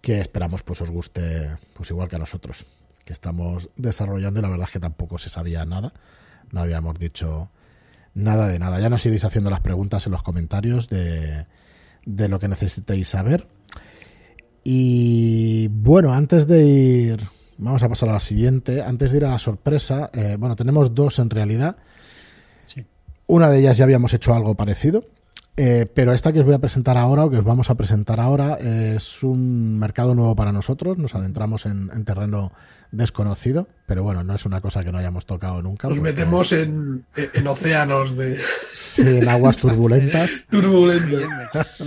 que 0.00 0.20
esperamos 0.20 0.62
pues 0.62 0.80
os 0.80 0.90
guste 0.90 1.50
pues 1.74 1.90
igual 1.90 2.08
que 2.08 2.16
a 2.16 2.18
nosotros, 2.18 2.66
que 3.04 3.12
estamos 3.12 3.68
desarrollando 3.76 4.40
y 4.40 4.42
la 4.42 4.48
verdad 4.48 4.66
es 4.66 4.72
que 4.72 4.80
tampoco 4.80 5.18
se 5.18 5.28
sabía 5.28 5.64
nada, 5.64 5.92
no 6.52 6.60
habíamos 6.60 6.98
dicho 6.98 7.50
nada 8.14 8.48
de 8.48 8.58
nada. 8.58 8.80
Ya 8.80 8.88
nos 8.88 9.04
iréis 9.06 9.24
haciendo 9.24 9.50
las 9.50 9.60
preguntas 9.60 10.06
en 10.06 10.12
los 10.12 10.22
comentarios 10.22 10.88
de, 10.88 11.46
de 12.04 12.28
lo 12.28 12.38
que 12.38 12.48
necesitéis 12.48 13.08
saber. 13.08 13.46
Y 14.62 15.68
bueno, 15.68 16.12
antes 16.12 16.46
de 16.46 16.64
ir, 16.64 17.28
vamos 17.60 17.82
a 17.82 17.88
pasar 17.88 18.08
a 18.08 18.12
la 18.14 18.20
siguiente, 18.20 18.82
antes 18.82 19.12
de 19.12 19.18
ir 19.18 19.24
a 19.24 19.30
la 19.30 19.38
sorpresa, 19.38 20.10
eh, 20.12 20.36
bueno, 20.38 20.56
tenemos 20.56 20.94
dos 20.94 21.18
en 21.18 21.30
realidad. 21.30 21.76
Una 23.26 23.48
de 23.48 23.60
ellas 23.60 23.76
ya 23.76 23.84
habíamos 23.84 24.12
hecho 24.12 24.34
algo 24.34 24.56
parecido, 24.56 25.04
eh, 25.56 25.86
pero 25.94 26.12
esta 26.12 26.32
que 26.32 26.40
os 26.40 26.46
voy 26.46 26.54
a 26.54 26.58
presentar 26.58 26.96
ahora, 26.96 27.24
o 27.24 27.30
que 27.30 27.38
os 27.38 27.44
vamos 27.44 27.70
a 27.70 27.76
presentar 27.76 28.18
ahora, 28.18 28.54
es 28.56 29.22
un 29.22 29.78
mercado 29.78 30.14
nuevo 30.14 30.34
para 30.34 30.50
nosotros. 30.50 30.98
Nos 30.98 31.14
adentramos 31.14 31.66
en, 31.66 32.04
terreno 32.04 32.50
desconocido, 32.90 33.68
pero 33.86 34.02
bueno, 34.02 34.24
no 34.24 34.34
es 34.34 34.46
una 34.46 34.60
cosa 34.60 34.82
que 34.82 34.90
no 34.90 34.98
hayamos 34.98 35.26
tocado 35.26 35.62
nunca. 35.62 35.88
Nos 35.88 36.00
metemos 36.00 36.52
en, 36.52 37.04
océanos 37.46 38.16
de. 38.16 38.36
Sí, 38.36 39.18
en 39.18 39.28
aguas 39.28 39.58
turbulentas. 39.58 40.44
turbulentas. 40.50 41.84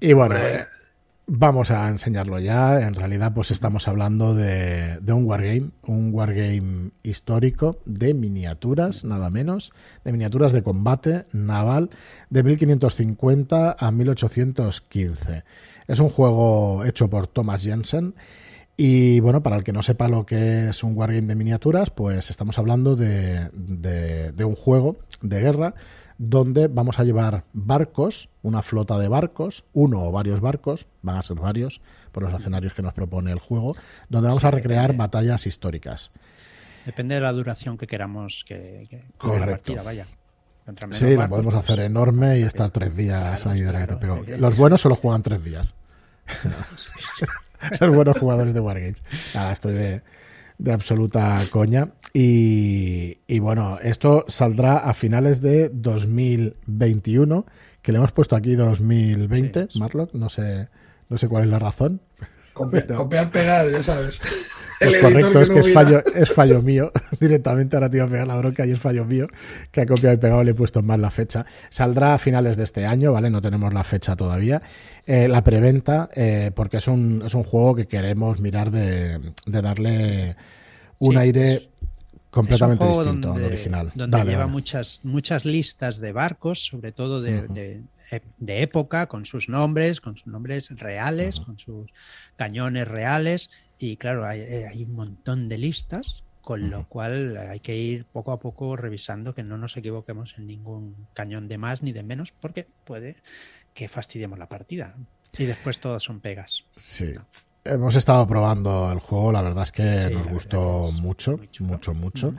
y 0.00 0.12
bueno. 0.12 0.34
Vamos 1.32 1.70
a 1.70 1.88
enseñarlo 1.88 2.40
ya. 2.40 2.80
En 2.80 2.92
realidad, 2.92 3.32
pues 3.32 3.52
estamos 3.52 3.86
hablando 3.86 4.34
de, 4.34 4.98
un 5.06 5.26
wargame, 5.26 5.70
un 5.86 6.12
wargame 6.12 6.90
histórico 7.04 7.78
de 7.84 8.14
miniaturas, 8.14 9.04
nada 9.04 9.30
menos, 9.30 9.72
de 10.04 10.10
miniaturas 10.10 10.52
de 10.52 10.64
combate 10.64 11.26
naval 11.32 11.90
de 12.30 12.42
1550 12.42 13.76
a 13.78 13.90
1815. 13.92 15.44
Es 15.86 16.00
un 16.00 16.08
juego 16.08 16.84
hecho 16.84 17.08
por 17.08 17.28
Thomas 17.28 17.62
Jensen. 17.62 18.16
Y 18.76 19.20
bueno, 19.20 19.40
para 19.40 19.54
el 19.54 19.62
que 19.62 19.72
no 19.72 19.84
sepa 19.84 20.08
lo 20.08 20.26
que 20.26 20.70
es 20.70 20.82
un 20.82 20.96
wargame 20.96 21.28
de 21.28 21.36
miniaturas, 21.36 21.90
pues 21.90 22.30
estamos 22.30 22.58
hablando 22.58 22.96
de, 22.96 23.50
de 23.52 24.44
un 24.44 24.56
juego 24.56 24.98
de 25.22 25.38
guerra 25.38 25.74
donde 26.22 26.68
vamos 26.68 26.98
a 26.98 27.04
llevar 27.04 27.44
barcos, 27.54 28.28
una 28.42 28.60
flota 28.60 28.98
de 28.98 29.08
barcos, 29.08 29.64
uno 29.72 30.02
o 30.02 30.12
varios 30.12 30.42
barcos, 30.42 30.86
van 31.00 31.16
a 31.16 31.22
ser 31.22 31.38
varios 31.38 31.80
por 32.12 32.22
los 32.22 32.34
escenarios 32.34 32.74
que 32.74 32.82
nos 32.82 32.92
propone 32.92 33.32
el 33.32 33.38
juego, 33.38 33.74
donde 34.10 34.28
vamos 34.28 34.44
a 34.44 34.50
recrear 34.50 34.94
batallas 34.94 35.46
históricas. 35.46 36.10
Depende 36.84 37.14
de 37.14 37.22
la 37.22 37.32
duración 37.32 37.78
que 37.78 37.86
queramos 37.86 38.44
que, 38.46 38.86
la 39.22 39.46
partida 39.46 39.82
vaya. 39.82 40.06
Sí, 40.90 41.16
la 41.16 41.26
podemos 41.26 41.54
pues, 41.54 41.64
hacer 41.64 41.80
enorme 41.80 42.38
y 42.38 42.42
estar 42.42 42.70
tres 42.70 42.94
días 42.94 43.46
ahí 43.46 43.62
de 43.62 43.72
la 43.72 44.36
Los 44.36 44.58
buenos 44.58 44.82
solo 44.82 44.96
juegan 44.96 45.22
tres 45.22 45.42
días. 45.42 45.74
Los 47.80 47.96
buenos 47.96 48.18
jugadores 48.18 48.52
de 48.52 48.60
Wargames. 48.60 49.02
estoy 49.52 49.72
de, 49.72 50.02
de 50.60 50.72
absoluta 50.72 51.42
coña. 51.50 51.92
Y, 52.12 53.38
bueno, 53.38 53.78
esto 53.82 54.24
saldrá 54.28 54.78
a 54.78 54.94
finales 54.94 55.40
de 55.40 55.70
2021, 55.72 57.46
que 57.82 57.92
le 57.92 57.98
hemos 57.98 58.12
puesto 58.12 58.36
aquí 58.36 58.54
2020, 58.56 59.68
Marlock, 59.78 60.14
no 60.14 60.28
sé, 60.28 60.68
no 61.08 61.18
sé 61.18 61.28
cuál 61.28 61.44
es 61.44 61.50
la 61.50 61.58
razón. 61.58 62.00
Copiar, 62.96 63.30
pegar, 63.30 63.70
ya 63.70 63.82
sabes. 63.82 64.20
Pues 64.80 64.98
correcto, 64.98 65.40
es 65.40 65.50
que 65.50 65.60
es 65.60 65.72
fallo, 65.72 66.02
es 66.14 66.32
fallo 66.32 66.62
mío. 66.62 66.90
Directamente 67.20 67.76
ahora 67.76 67.90
te 67.90 67.98
iba 67.98 68.06
a 68.06 68.08
pegar 68.08 68.26
la 68.26 68.36
bronca 68.36 68.66
y 68.66 68.72
es 68.72 68.78
fallo 68.78 69.04
mío 69.04 69.28
que 69.70 69.82
ha 69.82 69.86
copiado 69.86 70.14
y 70.14 70.18
pegado, 70.18 70.42
le 70.42 70.52
he 70.52 70.54
puesto 70.54 70.82
mal 70.82 71.02
la 71.02 71.10
fecha. 71.10 71.44
Saldrá 71.68 72.14
a 72.14 72.18
finales 72.18 72.56
de 72.56 72.64
este 72.64 72.86
año, 72.86 73.12
¿vale? 73.12 73.30
No 73.30 73.42
tenemos 73.42 73.72
la 73.74 73.84
fecha 73.84 74.16
todavía. 74.16 74.62
Eh, 75.06 75.28
la 75.28 75.44
preventa, 75.44 76.08
eh, 76.14 76.50
porque 76.54 76.78
es 76.78 76.88
un, 76.88 77.22
es 77.26 77.34
un 77.34 77.42
juego 77.42 77.74
que 77.74 77.86
queremos 77.86 78.40
mirar 78.40 78.70
de, 78.70 79.18
de 79.46 80.36
un 80.98 81.16
aire 81.16 81.70
completamente 82.30 82.84
distinto 82.86 83.32
al 83.32 83.44
original. 83.44 83.92
Donde 83.94 84.24
lleva 84.24 84.46
Muchas, 84.46 85.00
muchas 85.02 85.44
listas 85.44 86.00
de 86.00 86.12
barcos, 86.12 86.64
sobre 86.64 86.92
todo 86.92 87.20
de, 87.20 87.82
de, 88.38 88.62
época, 88.62 89.06
con 89.06 89.26
sus 89.26 89.48
nombres, 89.48 90.00
con 90.00 90.16
sus 90.16 90.26
nombres 90.26 90.70
reales, 90.70 91.40
con 91.40 91.58
sus 91.58 91.90
cañones 92.36 92.88
reales. 92.88 93.50
Y 93.78 93.96
claro, 93.96 94.26
hay, 94.26 94.40
eh, 94.40 94.66
hay 94.68 94.84
un 94.84 94.94
montón 94.94 95.48
de 95.48 95.58
listas, 95.58 96.22
con 96.40 96.70
lo 96.70 96.86
cual 96.88 97.36
hay 97.36 97.60
que 97.60 97.76
ir 97.76 98.04
poco 98.06 98.32
a 98.32 98.40
poco 98.40 98.76
revisando 98.76 99.34
que 99.34 99.42
no 99.42 99.58
nos 99.58 99.76
equivoquemos 99.76 100.34
en 100.38 100.46
ningún 100.46 101.06
cañón 101.14 101.48
de 101.48 101.58
más 101.58 101.82
ni 101.82 101.92
de 101.92 102.02
menos, 102.02 102.32
porque 102.32 102.66
puede 102.84 103.16
que 103.74 103.88
fastidiemos 103.88 104.38
la 104.38 104.48
partida. 104.48 104.96
Y 105.38 105.44
después 105.44 105.78
todos 105.78 106.02
son 106.02 106.20
pegas. 106.20 106.64
Sí. 106.76 107.14
Hemos 107.64 107.94
estado 107.94 108.26
probando 108.26 108.90
el 108.90 109.00
juego, 109.00 109.32
la 109.32 109.42
verdad 109.42 109.64
es 109.64 109.72
que 109.72 110.10
nos 110.12 110.28
gustó 110.28 110.90
mucho, 111.00 111.38
mucho, 111.60 111.94
mucho. 111.94 112.34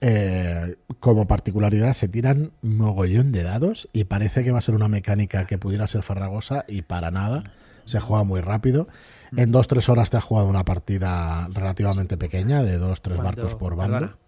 Eh, 0.00 0.76
como 1.00 1.26
particularidad, 1.26 1.92
se 1.94 2.08
tiran 2.08 2.52
mogollón 2.62 3.32
de 3.32 3.42
dados 3.42 3.88
y 3.92 4.04
parece 4.04 4.44
que 4.44 4.52
va 4.52 4.58
a 4.58 4.62
ser 4.62 4.74
una 4.74 4.88
mecánica 4.88 5.46
que 5.46 5.58
pudiera 5.58 5.86
ser 5.86 6.02
farragosa 6.02 6.64
y 6.68 6.82
para 6.82 7.10
nada. 7.10 7.44
Se 7.86 7.98
juega 8.00 8.24
muy 8.24 8.42
rápido. 8.42 8.88
En 9.36 9.50
dos, 9.50 9.68
tres 9.68 9.88
horas 9.88 10.10
te 10.10 10.18
has 10.18 10.24
jugado 10.24 10.48
una 10.48 10.64
partida 10.64 11.48
relativamente 11.52 12.16
pequeña, 12.16 12.62
de 12.62 12.76
dos, 12.76 13.00
tres 13.00 13.18
barcos 13.18 13.54
por 13.54 13.74
banda. 13.74 14.18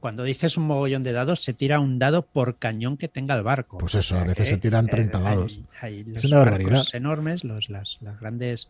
Cuando 0.00 0.24
dices 0.24 0.56
un 0.56 0.66
mogollón 0.66 1.02
de 1.02 1.12
dados, 1.12 1.42
se 1.42 1.54
tira 1.54 1.80
un 1.80 1.98
dado 1.98 2.26
por 2.26 2.58
cañón 2.58 2.96
que 2.96 3.08
tenga 3.08 3.34
el 3.34 3.42
barco. 3.42 3.78
Pues 3.78 3.94
eso, 3.94 4.18
a 4.18 4.24
veces 4.24 4.48
se 4.48 4.58
tiran 4.58 4.86
30 4.86 5.18
eh, 5.18 5.22
dados. 5.22 5.60
es 5.82 6.24
una 6.24 6.38
barbaridad. 6.38 6.84
enormes, 6.92 7.44
los, 7.44 7.70
las, 7.70 7.98
las 8.02 8.20
grandes 8.20 8.68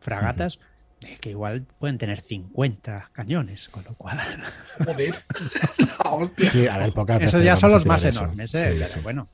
fragatas 0.00 0.58
que 1.20 1.30
igual 1.30 1.64
pueden 1.78 1.98
tener 1.98 2.20
50 2.20 3.10
cañones, 3.12 3.68
con 3.68 3.84
lo 3.84 3.94
cual. 3.94 4.18
sí, 6.50 6.66
a 6.66 6.78
ver, 6.78 6.92
Eso 7.20 7.40
ya 7.40 7.56
son 7.56 7.70
los 7.70 7.86
más 7.86 8.02
enormes, 8.02 8.54
¿eh? 8.54 8.76
pero 8.78 9.02
bueno. 9.02 9.28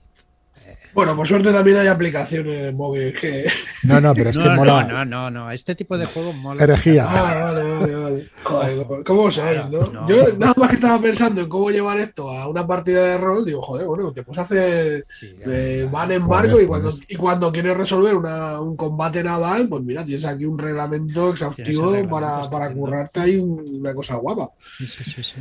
Bueno, 0.94 1.16
por 1.16 1.26
suerte 1.26 1.52
también 1.52 1.78
hay 1.78 1.88
aplicaciones 1.88 2.72
móviles 2.72 3.18
que. 3.20 3.50
No, 3.82 4.00
no, 4.00 4.14
pero 4.14 4.30
es 4.30 4.38
que 4.38 4.48
mola. 4.48 4.84
No, 4.84 5.04
no, 5.04 5.30
no, 5.30 5.50
este 5.50 5.74
tipo 5.74 5.98
de 5.98 6.06
juegos 6.06 6.36
mola. 6.36 6.62
Herejía. 6.62 7.06
Ah, 7.08 7.22
vale, 7.22 7.62
vale, 7.62 7.94
vale. 7.96 8.30
Joder, 8.42 9.04
¿cómo 9.04 9.30
sabéis, 9.30 9.68
no? 9.70 10.08
Yo 10.08 10.26
nada 10.38 10.54
más 10.56 10.68
que 10.68 10.76
estaba 10.76 11.00
pensando 11.00 11.40
en 11.40 11.48
cómo 11.48 11.70
llevar 11.70 11.98
esto 11.98 12.30
a 12.30 12.48
una 12.48 12.66
partida 12.66 13.04
de 13.04 13.18
rol, 13.18 13.44
digo, 13.44 13.60
joder, 13.60 13.86
bueno, 13.86 14.12
te 14.12 14.22
puedes 14.22 14.38
hacer. 14.38 15.06
Eh, 15.22 15.88
van 15.90 16.12
en 16.12 16.26
barco 16.26 16.60
y 16.60 16.66
cuando, 16.66 16.92
y 17.08 17.16
cuando 17.16 17.52
quieres 17.52 17.76
resolver 17.76 18.14
una, 18.14 18.60
un 18.60 18.76
combate 18.76 19.22
naval, 19.22 19.68
pues 19.68 19.82
mira, 19.82 20.04
tienes 20.04 20.24
aquí 20.24 20.44
un 20.44 20.58
reglamento 20.58 21.30
exhaustivo 21.30 22.08
para, 22.08 22.48
para 22.48 22.72
currarte 22.72 23.20
ahí 23.20 23.36
una 23.36 23.92
cosa 23.94 24.16
guapa. 24.16 24.50
Sí, 24.78 24.86
sí, 24.86 25.22
sí. 25.22 25.34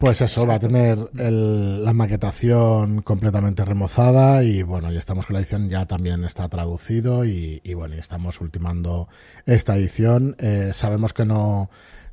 Pues 0.00 0.22
eso, 0.22 0.46
va 0.46 0.54
a 0.54 0.58
tener 0.58 0.98
la 1.12 1.92
maquetación 1.92 3.02
completamente 3.02 3.66
remozada 3.66 4.42
y 4.42 4.62
bueno, 4.62 4.90
ya 4.90 4.98
estamos 4.98 5.26
con 5.26 5.34
la 5.34 5.40
edición, 5.40 5.68
ya 5.68 5.84
también 5.84 6.24
está 6.24 6.48
traducido 6.48 7.26
y, 7.26 7.60
bueno, 7.74 7.96
estamos 7.96 8.40
ultimando 8.40 9.10
esta 9.44 9.76
edición. 9.76 10.36
Eh, 10.38 10.70
sabemos 10.72 11.12
que 11.12 11.26
no, 11.26 11.68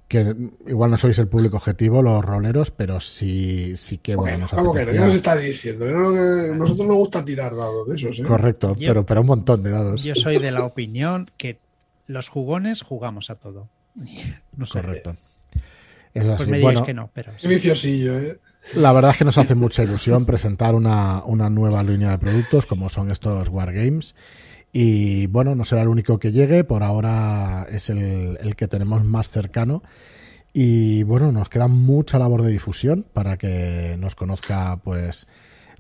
que 0.10 0.36
igual 0.68 0.92
no 0.92 0.98
sois 0.98 1.18
el 1.20 1.30
público 1.30 1.56
objetivo, 1.56 2.02
los 2.04 2.26
roleros, 2.26 2.72
pero 2.72 3.00
sí, 3.00 3.78
sí 3.78 4.00
que 4.00 4.18
bueno, 4.18 4.40
nos 4.40 4.52
¿Cómo 4.52 4.74
que 4.74 4.84
nos 4.84 5.16
está 5.16 5.38
diciendo? 5.38 5.86
nosotros 5.86 6.88
nos 6.90 6.98
gusta 6.98 7.24
tirar 7.24 7.56
dados 7.56 7.88
de 7.88 7.96
esos, 7.96 8.20
¿eh? 8.20 8.24
Correcto, 8.24 8.76
pero, 8.78 9.06
pero 9.06 9.22
un 9.22 9.28
montón 9.28 9.64
de 9.64 9.72
dados. 9.72 10.04
Yo 10.04 10.14
soy 10.14 10.40
de 10.40 10.52
la 10.52 10.66
opinión 10.66 11.32
que 11.38 11.62
los 12.06 12.28
jugones 12.28 12.82
jugamos 12.82 13.30
a 13.30 13.36
todo. 13.36 13.70
No 14.58 14.66
Correcto. 14.66 15.16
Pues 16.20 16.48
me 16.48 16.62
bueno, 16.62 16.86
que 16.86 16.94
no, 16.94 17.10
pero... 17.14 17.32
¿eh? 18.18 18.40
La 18.76 18.92
verdad 18.94 19.12
es 19.12 19.18
que 19.18 19.26
nos 19.26 19.38
hace 19.38 19.56
mucha 19.56 19.84
ilusión 19.84 20.26
presentar 20.26 20.76
una, 20.76 21.24
nueva 21.50 21.84
línea 21.84 22.12
de 22.12 22.18
productos 22.18 22.66
como 22.66 22.90
son 22.90 23.12
estos 23.12 23.50
Wargames. 23.50 24.16
Y 24.74 25.28
bueno, 25.28 25.56
no 25.56 25.66
será 25.66 25.82
el 25.82 25.88
único 25.88 26.20
que 26.20 26.32
llegue, 26.32 26.64
por 26.64 26.84
ahora 26.84 27.66
es 27.72 27.90
el, 27.90 28.38
el 28.42 28.56
que 28.56 28.68
tenemos 28.68 29.04
más 29.04 29.30
cercano. 29.30 29.82
Y 30.54 31.04
bueno, 31.04 31.32
nos 31.32 31.50
queda 31.50 31.68
mucha 31.68 32.20
labor 32.20 32.42
de 32.42 32.52
difusión 32.52 33.06
para 33.14 33.38
que 33.38 33.96
nos 34.00 34.16
conozca 34.16 34.80
pues 34.84 35.28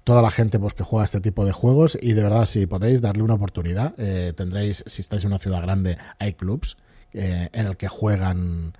toda 0.07 0.21
la 0.21 0.31
gente 0.31 0.57
pues 0.57 0.73
que 0.73 0.83
juega 0.83 1.03
este 1.03 1.19
tipo 1.19 1.43
de 1.43 1.51
juegos 1.51 1.97
y 2.01 2.13
de 2.13 2.23
verdad 2.23 2.45
si 2.45 2.65
podéis 2.65 3.01
darle 3.01 3.23
una 3.23 3.33
oportunidad 3.33 3.93
eh, 3.97 4.31
tendréis 4.37 4.81
si 4.87 5.01
estáis 5.01 5.25
en 5.25 5.31
una 5.31 5.39
ciudad 5.39 5.61
grande 5.61 5.97
hay 6.17 6.31
clubs 6.31 6.77
en 7.11 7.49
el 7.65 7.75
que 7.75 7.89
juegan 7.89 8.71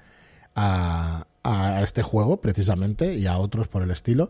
a, 0.58 1.28
a 1.48 1.82
este 1.82 2.04
juego 2.04 2.42
precisamente 2.42 3.16
y 3.16 3.26
a 3.26 3.38
otros 3.38 3.68
por 3.68 3.82
el 3.82 3.92
estilo. 3.92 4.30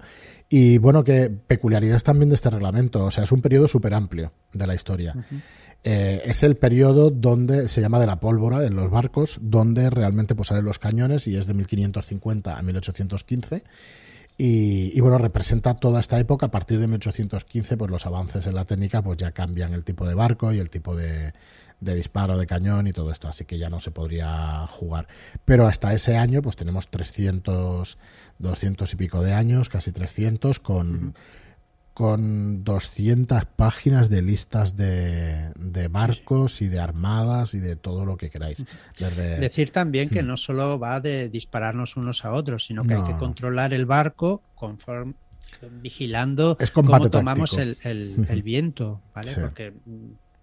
Y 0.50 0.78
bueno, 0.78 1.04
que 1.04 1.30
peculiaridades 1.30 2.04
también 2.04 2.30
de 2.30 2.36
este 2.36 2.50
reglamento, 2.50 3.06
o 3.06 3.12
sea, 3.12 3.24
es 3.24 3.32
un 3.32 3.42
periodo 3.42 3.68
súper 3.68 3.94
amplio 3.94 4.32
de 4.54 4.68
la 4.68 4.76
historia. 4.76 5.16
Eh, 5.84 6.22
es 6.26 6.44
el 6.44 6.58
periodo 6.58 7.10
donde 7.10 7.70
se 7.70 7.82
llama 7.82 8.00
de 8.00 8.08
la 8.08 8.20
pólvora 8.20 8.66
en 8.66 8.76
los 8.76 8.92
barcos, 8.92 9.40
donde 9.42 9.90
realmente 9.90 10.36
pues, 10.36 10.50
salen 10.50 10.66
los 10.66 10.80
cañones 10.80 11.28
y 11.28 11.36
es 11.36 11.48
de 11.48 11.54
1550 11.54 12.58
a 12.58 12.62
1815. 12.62 13.64
Y, 14.40 14.92
y, 14.96 15.00
bueno, 15.00 15.18
representa 15.18 15.74
toda 15.74 16.00
esta 16.00 16.20
época. 16.20 16.46
A 16.46 16.52
partir 16.52 16.80
de 16.80 16.86
1815, 16.86 17.76
pues 17.76 17.90
los 17.90 18.06
avances 18.06 18.46
en 18.46 18.54
la 18.54 18.66
técnica 18.66 19.02
pues 19.02 19.18
ya 19.18 19.32
cambian 19.32 19.74
el 19.74 19.84
tipo 19.84 20.08
de 20.08 20.14
barco 20.14 20.54
y 20.54 20.60
el 20.60 20.70
tipo 20.70 20.96
de, 20.96 21.34
de 21.80 21.96
disparo 21.96 22.38
de 22.38 22.48
cañón 22.48 22.88
y 22.88 22.94
todo 22.94 23.12
esto, 23.12 23.28
así 23.28 23.46
que 23.46 23.58
ya 23.58 23.70
no 23.70 23.80
se 23.80 23.92
podría 23.92 24.66
jugar. 24.68 25.08
Pero 25.46 25.68
hasta 25.68 25.94
ese 25.94 26.18
año, 26.18 26.42
pues 26.42 26.56
tenemos 26.56 26.88
300, 26.90 27.98
200 28.40 28.94
y 28.94 28.96
pico 28.96 29.22
de 29.22 29.34
años, 29.34 29.70
casi 29.70 29.92
300, 29.92 30.60
con, 30.60 31.16
con 31.94 32.64
200 32.64 33.46
páginas 33.46 34.10
de 34.10 34.22
listas 34.24 34.76
de, 34.76 35.52
de 35.56 35.88
barcos 35.88 36.62
y 36.62 36.68
de 36.68 36.80
armadas 36.80 37.54
y 37.54 37.60
de 37.60 37.76
todo 37.76 38.06
lo 38.06 38.18
que 38.18 38.30
queráis. 38.30 38.66
Decir 39.40 39.72
también 39.72 40.10
que 40.10 40.24
mm. 40.24 40.28
no 40.28 40.38
solo 40.38 40.80
va 40.80 41.00
de 41.00 41.30
dispararnos 41.30 41.96
unos 41.96 42.26
a 42.26 42.32
otros, 42.32 42.66
sino 42.66 42.84
que 42.84 42.96
hay 42.96 43.04
que 43.04 43.18
controlar 43.18 43.74
el 43.74 43.86
barco 43.86 44.42
conforme 44.56 45.14
vigilando 45.82 46.58
cómo 46.74 47.10
tomamos 47.10 47.58
el, 47.58 47.78
el, 47.84 48.44
viento, 48.44 49.02
¿vale? 49.14 49.34
Porque 49.34 49.74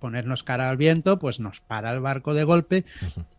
ponernos 0.05 0.43
cara 0.43 0.69
al 0.69 0.77
viento, 0.77 1.19
pues 1.19 1.41
nos 1.41 1.63
para 1.63 1.91
el 1.91 2.01
barco 2.01 2.35
de 2.35 2.45
golpe 2.45 2.85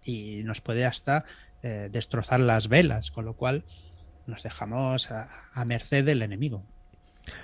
y 0.03 0.41
nos 0.45 0.61
puede 0.61 0.83
hasta 0.83 1.23
eh, 1.61 1.89
destrozar 1.91 2.39
las 2.39 2.69
velas, 2.69 3.11
con 3.11 3.23
lo 3.23 3.33
cual 3.33 3.65
nos 4.25 4.41
dejamos 4.41 5.11
a, 5.11 5.27
merced 5.63 6.03
del 6.03 6.23
enemigo. 6.23 6.63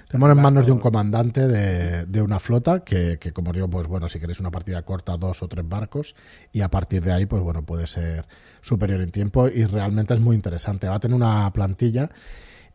Tenemos 0.07 0.31
en 0.31 0.41
manos 0.41 0.65
de 0.65 0.71
un 0.71 0.79
comandante 0.79 1.47
de, 1.47 2.21
una 2.23 2.39
flota 2.39 2.83
que, 2.83 3.19
como 3.31 3.53
digo, 3.53 3.69
pues 3.69 3.85
bueno, 3.85 4.09
si 4.09 4.19
queréis 4.19 4.39
una 4.39 4.49
partida 4.49 4.81
corta, 4.81 5.15
dos 5.17 5.43
o 5.43 5.47
tres 5.47 5.69
barcos, 5.69 6.15
y 6.51 6.61
a 6.61 6.71
partir 6.71 7.03
de 7.03 7.13
ahí, 7.13 7.27
pues 7.27 7.43
bueno, 7.43 7.63
puede 7.63 7.85
ser 7.85 8.25
superior 8.61 9.01
en 9.01 9.11
tiempo 9.11 9.49
y 9.49 9.65
realmente 9.65 10.15
es 10.15 10.19
muy 10.19 10.35
interesante. 10.35 10.87
Va 10.87 10.95
a 10.95 10.99
tener 10.99 11.15
una 11.15 11.53
plantilla 11.53 12.09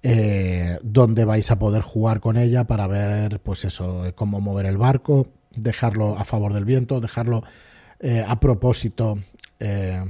eh, 0.01 0.79
donde 0.85 1.25
vais 1.25 1.51
a 1.51 1.59
poder 1.59 1.83
jugar 1.83 2.21
con 2.21 2.37
ella 2.37 2.69
para 2.69 2.87
ver, 2.87 3.41
pues 3.41 3.65
eso, 3.65 4.05
cómo 4.15 4.41
mover 4.41 4.67
el 4.67 4.79
barco, 4.79 5.27
dejarlo 5.57 6.19
a 6.19 6.25
favor 6.25 6.53
del 6.53 6.65
viento, 6.65 7.01
dejarlo 7.01 7.43
eh, 8.01 8.25
a 8.27 8.39
propósito. 8.41 9.19
Eh, 9.59 10.03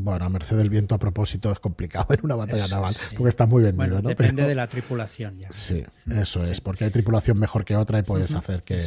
bueno, 0.00 0.24
a 0.24 0.28
merced 0.28 0.56
del 0.56 0.70
viento 0.70 0.94
a 0.94 0.98
propósito 0.98 1.50
es 1.50 1.58
complicado 1.58 2.06
en 2.14 2.20
una 2.22 2.36
batalla 2.36 2.68
naval, 2.68 2.94
porque 3.16 3.30
está 3.30 3.46
muy 3.46 3.64
vendido, 3.64 4.00
¿no? 4.00 4.08
Depende 4.08 4.44
de 4.44 4.54
la 4.54 4.68
tripulación 4.68 5.38
ya. 5.38 5.48
Sí, 5.50 5.84
eso 6.08 6.42
es, 6.42 6.60
porque 6.60 6.84
hay 6.84 6.90
tripulación 6.90 7.38
mejor 7.38 7.64
que 7.64 7.74
otra 7.74 7.98
y 7.98 8.02
puedes 8.02 8.32
hacer 8.32 8.62
que, 8.62 8.80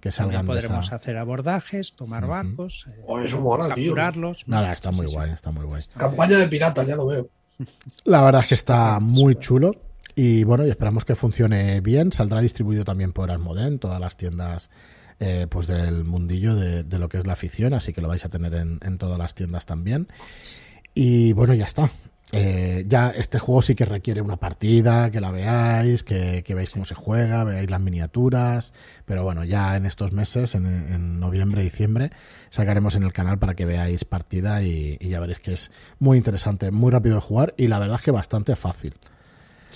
que 0.00 0.12
salgan 0.12 0.46
de 0.46 0.52
podremos 0.52 0.92
hacer 0.92 1.16
abordajes, 1.16 1.94
tomar 1.94 2.26
barcos, 2.26 2.86
eh, 2.88 3.24
eso 3.24 3.40
mola, 3.40 3.68
capturarlos. 3.68 4.46
Nada, 4.46 4.72
está 4.72 4.90
muy 4.90 5.06
guay, 5.06 5.30
está 5.30 5.50
muy 5.50 5.64
guay. 5.64 5.82
Campaña 5.96 6.38
de 6.38 6.48
piratas, 6.48 6.86
ya 6.86 6.96
lo 6.96 7.06
veo. 7.06 7.30
La 8.04 8.22
verdad 8.22 8.42
es 8.42 8.48
que 8.48 8.54
está 8.54 9.00
muy 9.00 9.36
chulo. 9.36 9.72
Y 10.14 10.42
bueno, 10.42 10.66
y 10.66 10.70
esperamos 10.70 11.04
que 11.04 11.14
funcione 11.14 11.80
bien. 11.80 12.10
Saldrá 12.10 12.40
distribuido 12.40 12.84
también 12.84 13.12
por 13.12 13.30
Almodén, 13.30 13.78
todas 13.78 14.00
las 14.00 14.16
tiendas 14.16 14.68
eh, 15.20 15.48
pues 15.50 15.66
del 15.66 16.04
mundillo 16.04 16.54
de, 16.54 16.84
lo 16.98 17.08
que 17.08 17.18
es 17.18 17.26
la 17.26 17.32
afición, 17.32 17.74
así 17.74 17.92
que 17.92 18.00
lo 18.00 18.06
vais 18.06 18.24
a 18.24 18.28
tener 18.28 18.54
en, 18.54 18.98
todas 18.98 19.18
las 19.18 19.34
tiendas 19.34 19.66
también. 19.66 20.06
Y 20.94 21.32
bueno, 21.32 21.54
ya 21.54 21.64
está. 21.64 21.90
Eh, 22.30 22.84
ya 22.86 23.10
este 23.10 23.38
juego 23.38 23.62
sí 23.62 23.74
que 23.74 23.84
requiere 23.84 24.20
una 24.20 24.36
partida, 24.36 25.10
que 25.10 25.20
la 25.20 25.32
veáis, 25.32 26.04
que, 26.04 26.44
veáis 26.46 26.70
cómo 26.70 26.84
se 26.84 26.94
juega, 26.94 27.42
veáis 27.42 27.68
las 27.68 27.80
miniaturas, 27.80 28.74
pero 29.06 29.24
bueno, 29.24 29.42
ya 29.44 29.76
en 29.76 29.86
estos 29.86 30.12
meses, 30.12 30.54
en, 30.54 31.18
noviembre, 31.18 31.62
diciembre, 31.62 32.10
sacaremos 32.50 32.94
en 32.94 33.02
el 33.02 33.12
canal 33.12 33.38
para 33.38 33.54
que 33.54 33.64
veáis 33.64 34.04
partida 34.04 34.62
y, 34.62 34.98
ya 35.00 35.18
veréis 35.18 35.40
que 35.40 35.54
es 35.54 35.72
muy 35.98 36.16
interesante, 36.18 36.70
muy 36.70 36.92
rápido 36.92 37.16
de 37.16 37.22
jugar 37.22 37.54
y 37.56 37.66
la 37.66 37.80
verdad 37.80 37.96
es 37.96 38.02
que 38.02 38.10
bastante 38.12 38.54
fácil. 38.54 38.94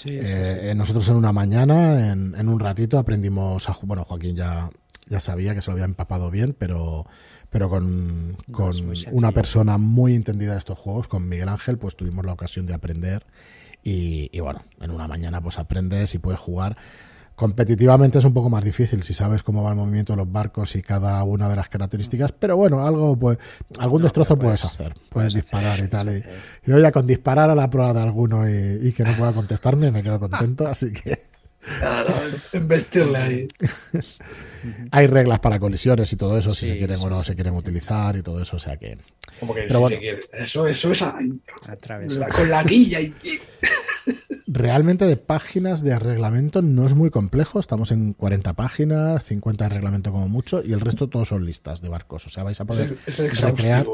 Eh, 0.04 0.72
nosotros 0.76 1.08
en 1.08 1.16
una 1.16 1.32
mañana, 1.32 2.12
en, 2.12 2.34
en, 2.34 2.48
un 2.48 2.60
ratito, 2.60 2.98
aprendimos 2.98 3.68
a... 3.68 3.76
Bueno, 3.82 4.04
Joaquín 4.04 4.36
ya, 4.36 4.70
ya 5.12 5.20
sabía 5.20 5.54
que 5.54 5.60
se 5.60 5.70
lo 5.70 5.74
había 5.74 5.84
empapado 5.84 6.30
bien, 6.30 6.56
pero, 6.58 7.06
pero 7.50 7.68
con, 7.68 8.38
con 8.50 8.72
una 9.12 9.30
persona 9.30 9.76
muy 9.76 10.14
entendida 10.14 10.52
de 10.52 10.58
estos 10.58 10.78
juegos, 10.78 11.06
con 11.06 11.28
Miguel 11.28 11.50
Ángel, 11.50 11.76
pues 11.76 11.96
tuvimos 11.96 12.24
la 12.24 12.32
ocasión 12.32 12.66
de 12.66 12.72
aprender 12.72 13.26
y, 13.82 14.30
y, 14.32 14.40
bueno, 14.40 14.62
en 14.80 14.90
una 14.90 15.06
mañana 15.06 15.42
pues 15.42 15.58
aprendes 15.58 16.14
y 16.14 16.18
puedes 16.18 16.40
jugar. 16.40 16.78
Competitivamente 17.34 18.18
es 18.18 18.24
un 18.24 18.32
poco 18.32 18.48
más 18.48 18.64
difícil 18.64 19.02
si 19.02 19.12
sabes 19.12 19.42
cómo 19.42 19.62
va 19.62 19.70
el 19.70 19.76
movimiento 19.76 20.14
de 20.14 20.18
los 20.18 20.32
barcos 20.32 20.76
y 20.76 20.82
cada 20.82 21.22
una 21.24 21.48
de 21.48 21.56
las 21.56 21.68
características, 21.68 22.32
pero 22.32 22.56
bueno, 22.56 22.86
algo 22.86 23.16
pues 23.16 23.38
algún 23.78 24.02
destrozo 24.02 24.38
puedes, 24.38 24.64
hacer, 24.64 24.94
puedes, 25.10 25.34
disparar 25.34 25.78
y 25.78 25.88
tal. 25.88 26.08
Y, 26.64 26.70
yo 26.70 26.78
ya 26.78 26.90
con 26.90 27.06
disparar 27.06 27.50
a 27.50 27.54
la 27.54 27.68
prueba 27.68 27.92
de 27.92 28.00
alguno 28.00 28.48
y, 28.48 28.88
y 28.88 28.92
que 28.92 29.02
no 29.02 29.12
pueda 29.14 29.32
contestarme 29.32 29.90
me 29.90 30.02
quedo 30.02 30.20
contento, 30.20 30.66
así 30.66 30.92
que 30.92 31.31
Claro, 31.78 32.14
investirle 32.52 33.18
ahí. 33.18 33.48
Hay 34.90 35.06
reglas 35.06 35.40
para 35.40 35.58
colisiones 35.58 36.12
y 36.12 36.16
todo 36.16 36.38
eso, 36.38 36.54
si 36.54 36.66
se 36.66 36.78
quieren 36.78 36.98
o 37.00 37.10
no 37.10 37.24
se 37.24 37.34
quieren 37.34 37.54
utilizar 37.54 38.16
y 38.16 38.22
todo 38.22 38.40
eso, 38.40 38.56
o 38.56 38.60
sea 38.60 38.76
que. 38.76 38.98
Como 39.40 39.54
que 39.54 39.68
si 39.68 39.84
se 39.86 39.98
quiere. 39.98 40.20
Eso, 40.32 40.66
eso 40.66 40.92
es 40.92 41.02
a... 41.02 41.18
con 42.36 42.50
la 42.50 42.62
guilla 42.64 43.00
y. 43.00 43.14
Realmente 44.46 45.06
de 45.06 45.16
páginas 45.16 45.82
de 45.82 45.98
reglamento 45.98 46.60
no 46.62 46.86
es 46.86 46.94
muy 46.94 47.10
complejo. 47.10 47.58
Estamos 47.58 47.90
en 47.90 48.12
40 48.12 48.52
páginas, 48.52 49.24
50 49.24 49.68
de 49.68 49.74
reglamento 49.74 50.12
como 50.12 50.28
mucho, 50.28 50.62
y 50.62 50.72
el 50.72 50.80
resto 50.80 51.08
todos 51.08 51.28
son 51.28 51.46
listas 51.46 51.80
de 51.80 51.88
barcos. 51.88 52.26
O 52.26 52.28
sea, 52.28 52.42
vais 52.42 52.60
a 52.60 52.64
poder 52.64 52.98
es, 53.06 53.40
recrear. 53.40 53.86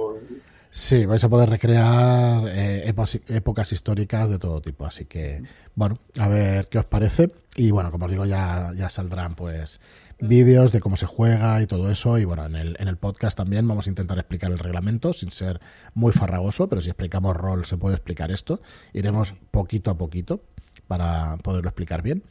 Sí, 0.70 1.07
vais 1.07 1.24
a 1.24 1.28
poder 1.31 1.48
recrear 1.48 2.46
eh, 2.48 2.94
épocas 3.28 3.72
históricas 3.72 4.28
de 4.28 4.38
todo 4.38 4.61
tipo. 4.61 4.85
Así 4.85 5.07
que, 5.07 5.42
bueno, 5.74 5.98
a 6.18 6.28
ver 6.28 6.68
qué 6.68 6.78
os 6.78 6.85
parece. 6.85 7.31
Y 7.57 7.70
bueno, 7.70 7.90
como 7.90 8.04
os 8.04 8.11
digo, 8.11 8.26
ya, 8.26 8.72
ya 8.76 8.90
saldrán 8.90 9.35
pues 9.35 9.81
vídeos 10.20 10.72
de 10.72 10.81
cómo 10.81 10.96
se 10.96 11.07
juega 11.07 11.61
y 11.62 11.66
todo 11.66 11.90
eso. 11.90 12.18
Y 12.18 12.26
bueno, 12.26 12.44
en 12.44 12.54
el, 12.54 12.76
en 12.78 12.88
el 12.88 12.98
podcast 12.98 13.37
también 13.37 13.66
vamos 13.66 13.87
a 13.87 13.90
intentar 13.90 14.18
explicar 14.18 14.52
el 14.52 14.59
reglamento 14.59 15.14
sin 15.14 15.31
ser 15.31 15.61
muy 15.94 16.12
farragoso, 16.12 16.68
pero 16.68 16.83
si 16.83 16.90
explicamos 16.90 17.35
rol 17.37 17.64
se 17.64 17.78
puede 17.78 17.96
explicar 17.96 18.31
esto. 18.31 18.61
Iremos 18.92 19.35
poquito 19.50 19.90
a 19.90 19.96
poquito 19.96 20.42
para 20.87 21.38
poderlo 21.38 21.70
explicar 21.70 22.02
bien. 22.02 22.22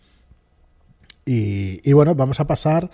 Y, 1.25 1.81
y 1.89 1.93
bueno, 1.93 2.13
vamos 2.13 2.39
a 2.39 2.47
pasar 2.47 2.89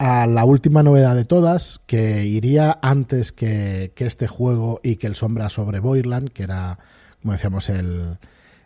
a 0.00 0.26
la 0.26 0.46
última 0.46 0.82
novedad 0.82 1.14
de 1.14 1.26
todas, 1.26 1.82
que 1.86 2.24
iría 2.24 2.78
antes 2.80 3.32
que, 3.32 3.92
este 3.96 4.26
juego 4.28 4.80
y 4.82 4.96
que 4.96 5.06
el 5.06 5.14
Sombra 5.14 5.50
sobre 5.50 5.78
Boirland, 5.78 6.30
que 6.30 6.44
era, 6.44 6.78
como 7.20 7.34
decíamos, 7.34 7.68
el, 7.68 8.16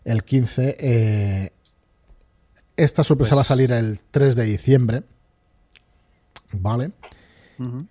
el 0.04 0.22
15. 0.22 0.76
Eh, 0.78 1.52
esta 2.76 3.02
sorpresa 3.02 3.34
va 3.34 3.40
a 3.40 3.42
pues 3.42 3.48
salir 3.48 3.72
el 3.72 3.98
3 4.12 4.36
de 4.36 4.44
diciembre. 4.44 5.02
Vale. 6.52 6.92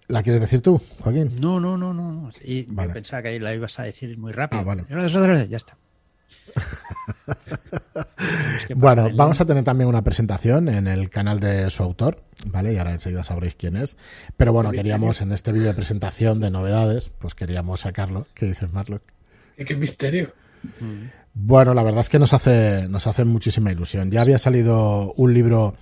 ¿La 0.08 0.24
quieres 0.24 0.40
decir 0.40 0.62
tú, 0.62 0.82
Joaquín? 1.02 1.42
No, 1.42 1.60
no, 1.60 1.78
no, 1.78 1.94
no. 1.94 2.32
Y 2.46 2.64
pensaba 2.64 3.24
que 3.24 3.38
la 3.42 3.54
ibas 3.54 3.78
a 3.78 3.84
decir 3.84 4.18
muy 4.18 4.32
rápido. 4.32 4.62
Ah, 4.62 4.64
vale. 4.64 4.86
Ya 5.50 5.58
está. 5.58 5.78
bueno, 8.76 9.08
vamos 9.16 9.42
a 9.42 9.46
tener 9.46 9.64
también 9.64 9.88
una 9.88 10.04
presentación 10.04 10.70
en 10.70 10.88
el 10.88 11.10
canal 11.10 11.40
de 11.40 11.70
su 11.70 11.84
autor, 11.84 12.24
¿vale? 12.46 12.74
Y 12.74 12.78
ahora 12.78 12.94
enseguida 12.94 13.24
sabréis 13.24 13.56
quién 13.56 13.78
es. 13.78 13.98
Pero 14.38 14.54
bueno, 14.54 14.72
queríamos 14.72 15.22
en 15.22 15.32
este 15.32 15.52
vídeo 15.52 15.68
de 15.68 15.74
presentación 15.74 16.40
de 16.40 16.50
novedades, 16.50 17.10
pues 17.20 17.36
queríamos 17.36 17.82
sacarlo. 17.82 18.28
¿Qué 18.34 18.46
dices, 18.46 18.72
Marlock? 18.72 19.04
¿Qué 19.58 19.76
misterio? 19.76 20.30
Mm. 20.80 21.06
Bueno, 21.34 21.74
la 21.74 21.84
verdad 21.84 22.02
es 22.02 22.10
que 22.10 22.20
nos 22.20 22.34
hace, 22.34 22.88
nos 22.90 23.08
hace 23.08 23.26
muchísima 23.26 23.72
ilusión. 23.72 24.12
Ya 24.12 24.22
había 24.22 24.38
salido 24.38 25.14
un 25.14 25.34
libro 25.34 25.76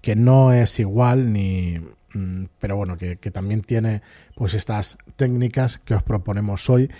que 0.00 0.16
no 0.16 0.52
es 0.52 0.78
igual 0.78 1.32
ni 1.32 1.78
mm, 2.14 2.44
pero 2.58 2.76
bueno, 2.76 2.98
que, 2.98 3.16
que 3.16 3.30
también 3.30 3.62
tiene 3.62 4.02
pues 4.34 4.54
estas 4.54 4.98
técnicas 5.16 5.78
que 5.78 5.94
os 5.94 6.02
proponemos 6.02 6.68
hoy. 6.68 6.90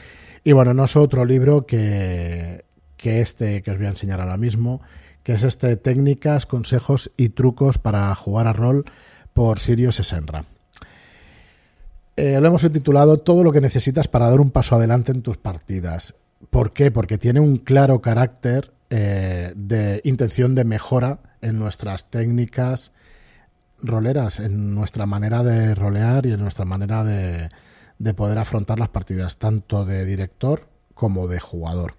Y 0.44 0.52
bueno, 0.52 0.72
no 0.74 0.84
es 0.84 0.96
otro 0.96 1.24
libro 1.24 1.66
que, 1.66 2.64
que 2.96 3.20
este 3.20 3.62
que 3.62 3.70
os 3.70 3.78
voy 3.78 3.86
a 3.86 3.90
enseñar 3.90 4.20
ahora 4.20 4.36
mismo, 4.36 4.82
que 5.28 5.34
es 5.34 5.42
este 5.42 5.76
técnicas, 5.76 6.46
consejos 6.46 7.10
y 7.18 7.28
trucos 7.28 7.76
para 7.76 8.14
jugar 8.14 8.46
a 8.46 8.54
rol 8.54 8.86
por 9.34 9.58
Sirius 9.58 10.00
Esenra. 10.00 10.46
Eh, 12.16 12.40
lo 12.40 12.48
hemos 12.48 12.62
titulado 12.62 13.18
Todo 13.18 13.44
lo 13.44 13.52
que 13.52 13.60
necesitas 13.60 14.08
para 14.08 14.30
dar 14.30 14.40
un 14.40 14.50
paso 14.50 14.76
adelante 14.76 15.12
en 15.12 15.20
tus 15.20 15.36
partidas. 15.36 16.14
¿Por 16.48 16.72
qué? 16.72 16.90
Porque 16.90 17.18
tiene 17.18 17.40
un 17.40 17.58
claro 17.58 18.00
carácter 18.00 18.72
eh, 18.88 19.52
de 19.54 20.00
intención 20.04 20.54
de 20.54 20.64
mejora 20.64 21.18
en 21.42 21.58
nuestras 21.58 22.08
técnicas 22.08 22.92
roleras, 23.82 24.40
en 24.40 24.74
nuestra 24.74 25.04
manera 25.04 25.42
de 25.42 25.74
rolear 25.74 26.24
y 26.24 26.32
en 26.32 26.40
nuestra 26.40 26.64
manera 26.64 27.04
de, 27.04 27.50
de 27.98 28.14
poder 28.14 28.38
afrontar 28.38 28.78
las 28.78 28.88
partidas 28.88 29.36
tanto 29.36 29.84
de 29.84 30.06
director 30.06 30.70
como 30.94 31.28
de 31.28 31.38
jugador. 31.38 31.96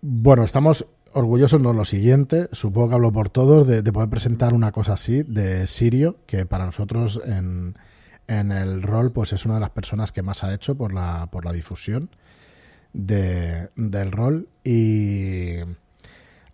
Bueno, 0.00 0.44
estamos 0.44 0.86
orgullosos, 1.12 1.60
no 1.60 1.72
lo 1.72 1.84
siguiente, 1.84 2.48
supongo 2.52 2.88
que 2.88 2.94
hablo 2.94 3.12
por 3.12 3.30
todos, 3.30 3.66
de, 3.66 3.82
poder 3.92 4.08
presentar 4.08 4.52
una 4.52 4.72
cosa 4.72 4.94
así 4.94 5.22
de 5.22 5.66
Sirio, 5.66 6.16
que 6.26 6.46
para 6.46 6.66
nosotros 6.66 7.20
en, 7.24 7.76
en, 8.26 8.52
el 8.52 8.82
rol 8.82 9.12
pues 9.12 9.32
es 9.32 9.44
una 9.44 9.54
de 9.54 9.60
las 9.60 9.70
personas 9.70 10.12
que 10.12 10.22
más 10.22 10.44
ha 10.44 10.52
hecho 10.54 10.76
por 10.76 10.92
la, 10.92 11.28
por 11.30 11.44
la 11.44 11.52
difusión 11.52 12.10
de, 12.92 13.68
del 13.76 14.12
rol. 14.12 14.48
Y 14.64 15.56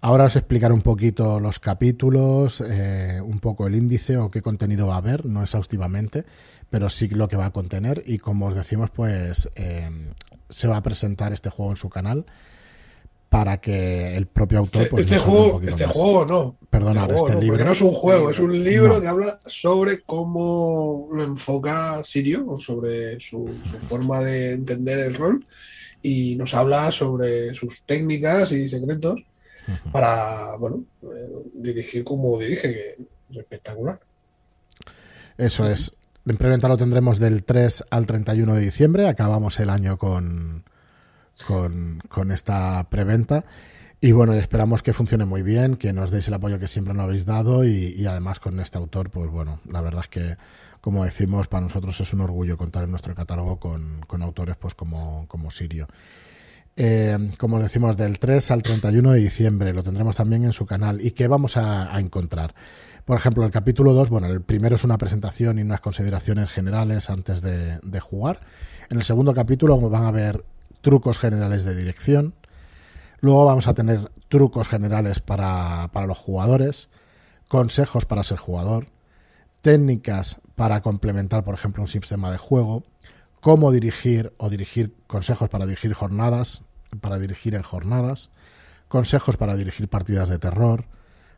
ahora 0.01 0.25
os 0.25 0.37
explicaré 0.37 0.75
un 0.75 0.83
poquito 0.83 1.41
los 1.41 1.61
capítulos, 1.61 2.63
eh, 2.67 3.21
un 3.25 3.41
poco 3.41 3.67
el 3.67 3.75
índice 3.75 4.17
o 4.17 4.31
qué 4.31 4.43
contenido 4.43 4.87
va 4.87 4.95
a 4.95 4.99
haber, 4.99 5.27
no 5.27 5.43
exhaustivamente, 5.43 6.25
pero 6.71 6.89
sí 6.89 7.09
lo 7.09 7.29
que 7.29 7.37
va 7.37 7.47
a 7.47 7.53
contener. 7.53 8.03
Y 8.07 8.19
como 8.19 8.47
os 8.47 8.55
decimos, 8.55 8.91
pues 8.91 9.49
eh, 9.57 10.13
se 10.49 10.69
va 10.69 10.77
a 10.77 10.83
presentar 10.83 11.33
este 11.33 11.51
juego 11.51 11.73
en 11.73 11.77
su 11.77 11.91
canal 11.91 12.27
para 13.35 13.61
que 13.61 14.17
el 14.17 14.29
propio 14.29 14.61
autor 14.61 14.83
este, 14.83 14.91
pues, 14.93 15.07
este 15.07 15.19
juego 15.19 15.61
este 15.61 15.87
juego 15.87 16.25
no. 16.25 16.57
Perdona 16.71 17.03
este, 17.03 17.15
este 17.17 17.41
libro. 17.41 17.65
no 17.65 17.73
es 17.73 17.81
un 17.81 17.93
juego 17.93 18.31
es 18.31 18.39
un 18.39 18.63
libro 18.63 19.01
que 19.01 19.09
habla 19.09 19.41
sobre 19.45 20.03
cómo 20.03 21.09
lo 21.13 21.25
enfoca 21.25 22.05
Sirio 22.05 22.57
sobre 22.61 23.19
su, 23.19 23.51
forma 23.89 24.21
de 24.21 24.53
entender 24.53 25.01
el 25.01 25.17
rol 25.17 25.45
y 26.01 26.37
nos 26.37 26.55
habla 26.55 26.93
sobre 26.93 27.53
sus 27.55 27.83
técnicas 27.83 28.53
y 28.53 28.69
secretos 28.69 29.25
para 29.91 30.55
bueno 30.55 30.85
eh, 31.03 31.29
dirigir 31.55 32.05
como 32.05 32.39
dirige 32.39 32.73
que 32.73 32.97
es 33.33 33.37
espectacular. 33.37 33.99
Eso 35.37 35.69
es. 35.69 35.97
En 36.25 36.37
preventa 36.37 36.69
lo 36.69 36.77
tendremos 36.77 37.19
del 37.19 37.43
3 37.43 37.87
al 37.91 38.07
31 38.07 38.55
de 38.55 38.61
diciembre. 38.61 39.09
Acabamos 39.09 39.59
el 39.59 39.71
año 39.71 39.99
con 39.99 40.63
con, 41.47 42.31
esta 42.31 42.87
preventa. 42.91 43.45
Y 44.01 44.13
bueno, 44.13 44.35
esperamos 44.35 44.83
que 44.83 44.93
funcione 44.93 45.25
muy 45.25 45.43
bien, 45.43 45.77
que 45.77 45.93
nos 45.93 46.11
deis 46.11 46.29
el 46.29 46.35
apoyo 46.35 46.59
que 46.59 46.69
siempre 46.69 46.93
nos 46.93 47.05
habéis 47.05 47.25
dado 47.25 47.65
y, 47.65 48.05
además 48.07 48.39
con 48.39 48.61
este 48.61 48.77
autor, 48.79 49.11
pues 49.11 49.31
bueno, 49.31 49.61
la 49.71 49.81
verdad 49.81 50.03
es 50.03 50.09
que, 50.09 50.37
como 50.81 51.05
decimos, 51.05 51.49
para 51.49 51.63
nosotros 51.63 51.99
es 52.01 52.13
un 52.13 52.21
orgullo 52.21 52.59
contar 52.59 52.85
en 52.85 52.91
nuestro 52.91 53.15
catálogo 53.15 53.59
con, 53.59 54.23
autores 54.23 54.57
pues 54.57 54.75
como, 54.75 55.27
como 55.27 55.51
Sirio. 55.51 55.87
Eh, 56.77 57.17
como 57.39 57.61
decimos, 57.61 57.97
del 57.97 58.19
3 58.19 58.51
al 58.51 58.63
31 58.63 59.13
de 59.13 59.21
diciembre 59.21 59.73
lo 59.73 59.85
tendremos 59.85 60.17
también 60.17 60.45
en 60.45 60.53
su 60.53 60.67
canal. 60.67 61.01
¿Y 61.01 61.13
qué 61.13 61.27
vamos 61.27 61.57
a, 61.57 61.99
encontrar? 61.99 62.55
Por 63.07 63.17
ejemplo, 63.17 63.45
el 63.45 63.51
capítulo 63.51 63.93
2, 63.93 64.11
bueno, 64.11 64.27
el 64.27 64.43
primero 64.43 64.77
es 64.77 64.85
una 64.85 64.99
presentación 64.99 65.59
y 65.59 65.63
unas 65.63 65.81
consideraciones 65.81 66.51
generales 66.51 67.09
antes 67.11 67.41
de, 67.41 67.79
de 67.83 68.01
jugar. 68.01 68.41
En 68.91 68.99
el 68.99 69.05
segundo 69.05 69.33
capítulo 69.33 69.79
van 69.89 70.05
a 70.05 70.11
ver 70.11 70.45
trucos 70.85 71.19
generales 71.19 71.65
de 71.65 71.75
dirección. 71.75 72.35
Luego 73.21 73.47
vamos 73.47 73.67
a 73.67 73.75
tener 73.75 74.13
trucos 74.29 74.69
generales 74.69 75.19
para, 75.19 75.89
para 75.93 76.07
los 76.07 76.19
jugadores, 76.19 76.91
consejos 77.49 78.05
para 78.05 78.23
ser 78.23 78.39
jugador, 78.39 78.89
técnicas 79.63 80.39
para 80.55 80.83
complementar, 80.83 81.43
por 81.43 81.55
ejemplo, 81.55 81.83
un 81.83 81.89
sistema 81.89 82.31
de 82.31 82.39
juego, 82.39 82.85
cómo 83.41 83.73
dirigir 83.73 84.35
o 84.37 84.51
dirigir 84.51 84.95
consejos 85.07 85.49
para 85.49 85.67
dirigir 85.67 85.95
jornadas, 85.95 86.63
para 87.01 87.19
dirigir 87.19 87.55
en 87.55 87.63
jornadas, 87.63 88.31
consejos 88.89 89.37
para 89.37 89.57
dirigir 89.57 89.89
partidas 89.89 90.29
de 90.29 90.39
terror, 90.39 90.85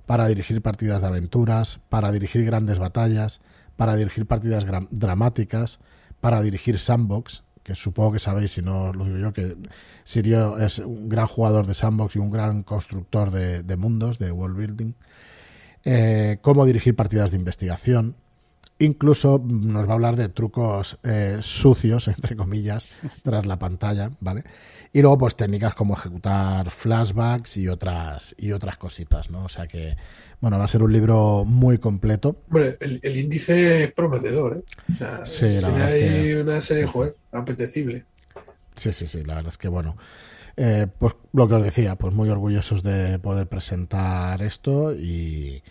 para 0.07 0.27
dirigir 0.27 0.61
partidas 0.61 1.01
de 1.01 1.07
aventuras, 1.07 1.81
para 1.89 2.11
dirigir 2.11 2.45
grandes 2.45 2.79
batallas, 2.79 3.41
para 3.77 3.95
dirigir 3.95 4.27
partidas 4.27 4.65
dramáticas, 4.91 5.79
para 6.21 6.43
dirigir 6.43 6.79
sandbox, 6.81 7.45
que 7.67 7.75
supongo 7.75 8.13
que 8.13 8.21
sabéis, 8.21 8.53
si 8.53 8.63
no 8.63 8.93
lo 8.93 9.05
digo 9.07 9.19
yo, 9.19 9.33
que 9.33 9.57
Sirio 10.05 10.57
es 10.59 10.79
un 10.79 11.09
gran 11.09 11.27
jugador 11.27 11.67
de 11.67 11.75
sandbox 11.75 12.15
y 12.15 12.21
un 12.21 12.31
gran 12.31 12.63
constructor 12.63 13.33
de, 13.33 13.77
mundos, 13.77 14.21
de 14.21 14.31
world 14.31 14.57
building. 14.57 14.93
Eh, 15.85 16.39
cómo 16.43 16.65
dirigir 16.65 16.95
partidas 16.95 17.33
de 17.33 17.39
investigación. 17.39 18.15
Incluso 18.79 19.43
nos 19.45 19.85
va 19.85 19.91
a 19.91 19.95
hablar 19.95 20.15
de 20.15 20.29
trucos 20.29 20.99
eh, 21.03 21.39
sucios, 21.41 22.07
entre 22.17 22.37
comillas, 22.37 22.87
tras 23.25 23.47
la 23.47 23.59
pantalla, 23.59 24.13
¿vale? 24.21 24.45
Y 24.97 25.03
luego, 25.03 25.19
pues 25.19 25.37
técnicas 25.37 25.75
como 25.75 25.93
ejecutar 25.93 26.71
flashbacks 26.71 27.59
y 27.59 27.69
otras, 27.69 28.35
y 28.39 28.53
otras 28.53 28.79
cositas, 28.79 29.29
¿no? 29.31 29.45
O 29.45 29.49
sea 29.51 29.67
que 29.67 29.95
bueno, 30.41 30.57
va 30.57 30.65
a 30.65 30.69
ser 30.69 30.83
un 30.83 30.91
libro 30.91 31.45
muy 31.45 31.77
completo. 31.77 32.41
Hombre, 32.49 32.79
el, 32.81 33.15
índice 33.15 33.85
es 33.85 33.93
prometedor, 33.93 34.57
¿eh? 34.57 34.93
O 34.95 34.97
sea, 34.97 35.27
sí, 35.27 35.61
la 35.61 35.69
verdad 35.69 35.95
es 35.95 36.25
que... 36.25 36.41
una 36.41 36.63
serie, 36.63 36.87
joder, 36.87 37.15
apetecible. 37.31 38.07
Sí, 38.75 38.95
sí, 38.95 39.07
sí, 39.07 39.23
la 39.23 39.35
verdad 39.35 39.53
es 39.53 39.59
que 39.59 39.69
bueno. 39.69 39.99
Eh, 40.57 40.87
pues 40.99 41.13
lo 41.35 41.47
que 41.47 41.57
os 41.57 41.63
decía, 41.63 41.97
pues 41.97 42.15
muy 42.15 42.31
orgullosos 42.31 42.83
de 42.83 43.19
poder 43.19 43.49
presentar 43.49 44.41
esto 44.41 44.95
y, 44.95 45.63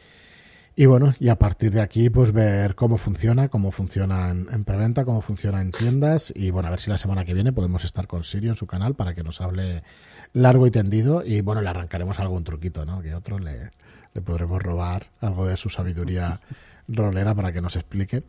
y 0.78 0.88
bueno, 0.88 1.14
y 1.20 1.30
a 1.30 1.38
partir 1.38 1.72
de 1.72 1.82
aquí, 1.82 2.10
pues 2.10 2.34
ver 2.34 2.76
cómo 2.76 2.98
funciona, 2.98 3.48
cómo 3.48 3.72
funciona 3.72 4.32
en, 4.32 4.66
preventa, 4.66 5.06
cómo 5.06 5.22
funciona 5.22 5.62
en 5.62 5.72
tiendas 5.72 6.34
y 6.36 6.52
bueno, 6.52 6.68
a 6.68 6.72
ver 6.72 6.82
si 6.82 6.90
la 6.90 6.98
semana 6.98 7.24
que 7.24 7.34
viene 7.34 7.54
podemos 7.54 7.86
estar 7.86 8.08
con 8.08 8.26
Sirio 8.26 8.50
en 8.50 8.58
su 8.58 8.68
canal 8.68 8.94
para 8.94 9.14
que 9.14 9.24
nos 9.24 9.40
hable 9.40 9.84
largo 10.34 10.68
y 10.68 10.72
tendido 10.72 11.26
y 11.26 11.40
bueno, 11.40 11.62
le 11.62 11.70
arrancaremos 11.70 12.20
algún 12.20 12.44
truquito, 12.44 12.86
¿no? 12.86 13.02
Que 13.02 13.16
otro 13.16 13.40
le, 13.40 13.72
le 14.14 14.22
podremos 14.22 14.62
robar 14.62 15.08
algo 15.22 15.48
de 15.48 15.56
su 15.56 15.70
sabiduría 15.70 16.42
rolera 16.90 17.34
para 17.34 17.54
que 17.54 17.62
nos 17.62 17.78
explique. 17.78 18.18
Eh. 18.18 18.24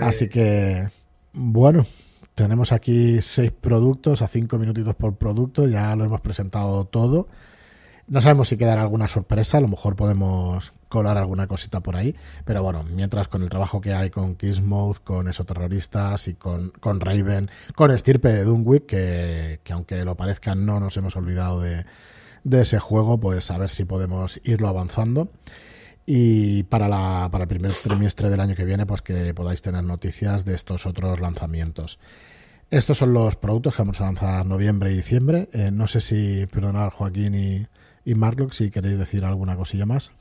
Así 0.00 0.28
que, 0.28 0.90
bueno, 1.32 1.86
tenemos 2.34 2.72
aquí 2.72 3.22
seis 3.22 3.50
productos 3.50 4.20
a 4.20 4.28
cinco 4.28 4.58
minutitos 4.58 4.94
por 4.94 5.16
producto, 5.16 5.66
ya 5.66 5.96
lo 5.96 6.04
hemos 6.04 6.20
presentado 6.20 6.84
todo. 6.84 7.28
No 8.08 8.20
sabemos 8.20 8.48
si 8.48 8.58
quedará 8.58 8.82
alguna 8.82 9.08
sorpresa, 9.08 9.58
a 9.58 9.60
lo 9.60 9.68
mejor 9.68 9.96
podemos 9.96 10.72
colar 10.92 11.16
alguna 11.16 11.46
cosita 11.46 11.80
por 11.80 11.96
ahí, 11.96 12.14
pero 12.44 12.62
bueno, 12.62 12.84
mientras 12.84 13.26
con 13.26 13.42
el 13.42 13.48
trabajo 13.48 13.80
que 13.80 13.94
hay 13.94 14.10
con 14.10 14.34
Kissmouth, 14.36 14.98
con 15.02 15.26
Esoterroristas 15.26 16.28
y 16.28 16.34
con, 16.34 16.68
con 16.80 17.00
Raven, 17.00 17.48
con 17.74 17.90
Estirpe 17.90 18.28
de 18.28 18.44
Dunwich, 18.44 18.84
que, 18.84 19.60
que 19.64 19.72
aunque 19.72 20.04
lo 20.04 20.18
parezca 20.18 20.54
no 20.54 20.80
nos 20.80 20.94
hemos 20.98 21.16
olvidado 21.16 21.62
de, 21.62 21.86
de 22.44 22.60
ese 22.60 22.78
juego, 22.78 23.18
pues 23.18 23.50
a 23.50 23.56
ver 23.56 23.70
si 23.70 23.86
podemos 23.86 24.38
irlo 24.44 24.68
avanzando. 24.68 25.30
Y 26.04 26.64
para, 26.64 26.88
la, 26.88 27.30
para 27.32 27.44
el 27.44 27.48
primer 27.48 27.72
trimestre 27.72 28.28
del 28.28 28.40
año 28.40 28.54
que 28.54 28.66
viene, 28.66 28.84
pues 28.84 29.00
que 29.00 29.32
podáis 29.32 29.62
tener 29.62 29.84
noticias 29.84 30.44
de 30.44 30.54
estos 30.54 30.84
otros 30.84 31.20
lanzamientos. 31.20 31.98
Estos 32.70 32.98
son 32.98 33.14
los 33.14 33.36
productos 33.36 33.76
que 33.76 33.82
vamos 33.82 34.00
a 34.02 34.04
lanzar 34.04 34.44
noviembre 34.44 34.92
y 34.92 34.96
diciembre. 34.96 35.48
Eh, 35.52 35.70
no 35.72 35.86
sé 35.86 36.02
si, 36.02 36.46
perdonad 36.46 36.90
Joaquín 36.90 37.34
y, 37.34 37.66
y 38.04 38.14
Marlock, 38.14 38.52
si 38.52 38.70
queréis 38.70 38.98
decir 38.98 39.24
alguna 39.24 39.56
cosilla 39.56 39.86
más. 39.86 40.12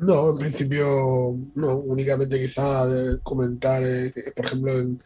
No, 0.00 0.30
en 0.30 0.38
principio 0.38 1.36
no, 1.54 1.76
únicamente 1.76 2.40
quizá 2.40 2.86
comentar, 3.22 3.82
eh, 3.84 4.12
por 4.34 4.46
ejemplo, 4.46 4.78
en, 4.78 5.02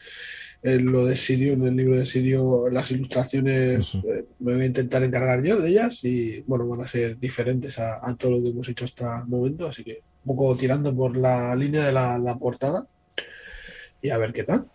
en 0.64 0.90
lo 0.90 1.04
de 1.04 1.14
Sirio, 1.14 1.52
en 1.52 1.66
el 1.66 1.76
libro 1.76 1.98
de 1.98 2.06
Sirio, 2.06 2.70
las 2.70 2.90
ilustraciones 2.90 3.96
eh, 3.96 4.24
me 4.38 4.54
voy 4.54 4.62
a 4.62 4.66
intentar 4.66 5.02
encargar 5.02 5.42
yo 5.42 5.60
de 5.60 5.68
ellas 5.68 6.02
y 6.04 6.40
bueno, 6.46 6.66
van 6.66 6.80
a 6.80 6.86
ser 6.86 7.18
diferentes 7.18 7.78
a, 7.78 8.00
todo 8.16 8.32
lo 8.32 8.42
que 8.42 8.48
hemos 8.48 8.68
hecho 8.68 8.86
hasta 8.86 9.20
el 9.20 9.26
momento, 9.26 9.68
así 9.68 9.84
que 9.84 10.02
un 10.24 10.36
poco 10.36 10.56
tirando 10.56 10.94
por 10.96 11.18
la 11.18 11.54
línea 11.54 11.84
de 11.84 11.92
la, 11.92 12.36
portada 12.40 12.86
y 14.00 14.08
a 14.08 14.16
ver 14.16 14.32
qué 14.32 14.44
tal. 14.44 14.66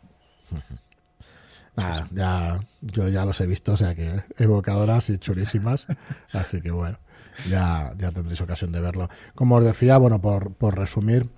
Nada, 1.75 2.07
ya, 2.11 2.59
yo 2.81 3.07
ya 3.07 3.25
los 3.25 3.41
he 3.41 3.47
visto, 3.47 3.73
o 3.73 3.77
sea 3.77 3.95
que 3.95 4.23
evocadoras 4.37 5.09
y 5.09 5.17
churísimas, 5.17 5.87
así 6.33 6.61
que 6.61 6.69
bueno, 6.69 6.99
ya, 7.47 7.93
ya 7.97 8.11
tendréis 8.11 8.41
ocasión 8.41 8.71
de 8.71 8.81
verlo. 8.81 9.09
Como 9.35 9.55
os 9.55 9.63
decía, 9.63 9.97
bueno, 9.97 10.19
por, 10.19 10.53
por 10.53 10.77
resumir, 10.77 11.29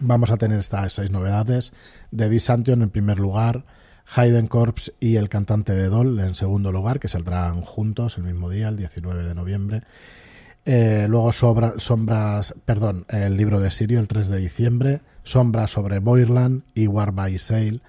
Vamos 0.00 0.30
a 0.30 0.36
tener 0.36 0.58
estas 0.58 0.92
seis 0.92 1.10
novedades. 1.10 1.72
De 2.10 2.28
Disantion 2.28 2.82
en 2.82 2.90
primer 2.90 3.18
lugar, 3.18 3.64
Hayden 4.14 4.46
Corps 4.46 4.92
y 5.00 5.16
el 5.16 5.28
cantante 5.28 5.72
de 5.72 5.88
Doll 5.88 6.20
en 6.20 6.34
segundo 6.34 6.72
lugar, 6.72 7.00
que 7.00 7.08
saldrán 7.08 7.62
juntos 7.62 8.18
el 8.18 8.24
mismo 8.24 8.50
día, 8.50 8.68
el 8.68 8.76
19 8.76 9.24
de 9.24 9.34
noviembre. 9.34 9.82
Eh, 10.64 11.06
luego 11.08 11.32
Sombras, 11.32 12.54
perdón, 12.64 13.06
el 13.08 13.36
libro 13.36 13.60
de 13.60 13.70
Sirio 13.70 14.00
el 14.00 14.08
3 14.08 14.28
de 14.28 14.38
diciembre, 14.38 15.00
Sombras 15.22 15.70
sobre 15.70 16.00
Boirland 16.00 16.64
y 16.74 16.88
War 16.88 17.12
by 17.12 17.38
Sail, 17.38 17.82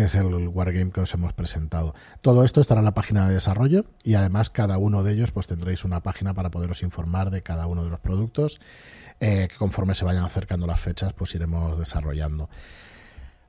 que 0.00 0.06
es 0.06 0.14
el 0.14 0.48
wargame 0.48 0.92
que 0.92 1.02
os 1.02 1.12
hemos 1.12 1.34
presentado. 1.34 1.94
Todo 2.22 2.42
esto 2.42 2.62
estará 2.62 2.80
en 2.80 2.86
la 2.86 2.94
página 2.94 3.28
de 3.28 3.34
desarrollo 3.34 3.84
y 4.02 4.14
además 4.14 4.48
cada 4.48 4.78
uno 4.78 5.02
de 5.02 5.12
ellos 5.12 5.30
pues 5.30 5.46
tendréis 5.46 5.84
una 5.84 6.00
página 6.00 6.32
para 6.32 6.50
poderos 6.50 6.82
informar 6.82 7.30
de 7.30 7.42
cada 7.42 7.66
uno 7.66 7.84
de 7.84 7.90
los 7.90 8.00
productos 8.00 8.62
eh, 9.20 9.48
que 9.50 9.56
conforme 9.56 9.94
se 9.94 10.06
vayan 10.06 10.24
acercando 10.24 10.66
las 10.66 10.80
fechas, 10.80 11.12
pues 11.12 11.34
iremos 11.34 11.78
desarrollando. 11.78 12.48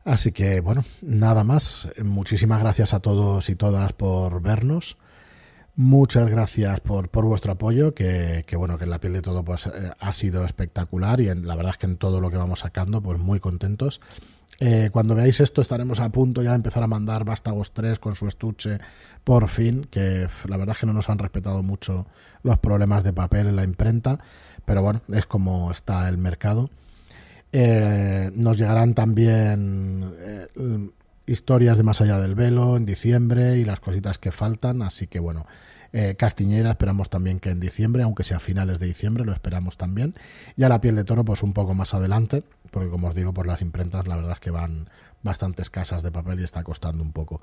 Así 0.04 0.34
que, 0.34 0.60
bueno, 0.60 0.84
nada 1.02 1.46
más. 1.46 1.88
Muchísimas 2.04 2.60
gracias 2.60 2.94
a 2.94 3.00
todos 3.00 3.48
y 3.50 3.56
todas 3.56 3.94
por 3.94 4.42
vernos. 4.42 4.98
Muchas 5.78 6.30
gracias 6.30 6.82
por, 6.82 7.08
por 7.08 7.24
vuestro 7.24 7.54
apoyo, 7.54 7.94
que, 7.94 8.44
bueno, 8.58 8.78
que 8.78 8.84
en 8.84 8.90
la 8.90 9.00
piel 9.00 9.14
de 9.14 9.22
todo 9.22 9.46
pues 9.46 9.68
eh, 9.68 9.92
ha 9.98 10.12
sido 10.12 10.44
espectacular 10.44 11.22
y 11.22 11.34
la 11.34 11.56
verdad 11.56 11.72
es 11.72 11.78
que 11.78 11.86
en 11.86 11.96
todo 11.96 12.20
lo 12.20 12.30
que 12.30 12.36
vamos 12.36 12.60
sacando, 12.60 13.02
pues 13.02 13.20
muy 13.20 13.40
contentos. 13.40 14.02
Eh, 14.64 14.92
cuando 14.92 15.16
veáis 15.16 15.40
esto 15.40 15.60
estaremos 15.60 16.00
a 16.00 16.10
punto 16.12 16.44
ya 16.44 16.52
de 16.52 16.58
empezar 16.58 16.84
a 16.84 16.88
mandar 16.88 17.26
Vástagos 17.26 17.74
3 17.74 17.98
con 17.98 18.16
su 18.16 18.28
estuche 18.28 18.78
por 19.24 19.50
fin, 19.50 19.88
que 19.90 20.28
la 20.48 20.56
verdad 20.56 20.76
es 20.76 20.80
que 20.80 20.86
no 20.86 20.94
nos 20.94 21.10
han 21.10 21.18
respetado 21.18 21.64
mucho 21.64 22.06
los 22.44 22.60
problemas 22.60 23.04
de 23.04 23.12
papel 23.12 23.48
en 23.48 23.56
la 23.56 23.64
imprenta, 23.64 24.20
pero 24.64 24.84
bueno, 24.84 25.02
es 25.12 25.26
como 25.26 25.72
está 25.72 26.08
el 26.08 26.20
mercado. 26.20 26.70
Eh, 27.52 28.30
nos 28.36 28.60
llegarán 28.60 28.94
también 28.94 30.14
eh, 30.20 30.48
historias 31.26 31.78
de 31.78 31.84
Más 31.84 32.00
allá 32.00 32.20
del 32.20 32.36
velo 32.36 32.78
en 32.78 32.86
diciembre 32.86 33.58
y 33.58 33.66
las 33.66 33.80
cositas 33.80 34.20
que 34.20 34.32
faltan, 34.32 34.84
así 34.84 35.08
que 35.08 35.20
bueno, 35.20 35.48
eh, 35.94 36.16
Castiñera 36.16 36.72
esperamos 36.72 37.10
también 37.10 37.40
que 37.40 37.50
en 37.50 37.60
diciembre, 37.60 38.04
aunque 38.04 38.24
sea 38.24 38.38
a 38.38 38.40
finales 38.40 38.80
de 38.80 38.86
diciembre, 38.86 39.26
lo 39.26 39.34
esperamos 39.34 39.78
también. 39.78 40.16
Y 40.56 40.64
a 40.64 40.70
la 40.70 40.80
piel 40.80 40.96
de 40.96 41.04
toro, 41.04 41.26
pues 41.26 41.44
un 41.44 41.54
poco 41.54 41.74
más 41.74 41.94
adelante, 41.94 42.44
porque 42.72 42.90
como 42.90 43.10
os 43.10 43.16
digo, 43.16 43.34
por 43.34 43.46
las 43.46 43.62
imprentas 43.62 44.08
la 44.08 44.16
verdad 44.16 44.34
es 44.34 44.40
que 44.40 44.52
van 44.52 44.90
bastantes 45.22 45.70
casas 45.70 46.02
de 46.02 46.12
papel 46.12 46.40
y 46.40 46.44
está 46.44 46.64
costando 46.64 47.04
un 47.04 47.12
poco. 47.12 47.42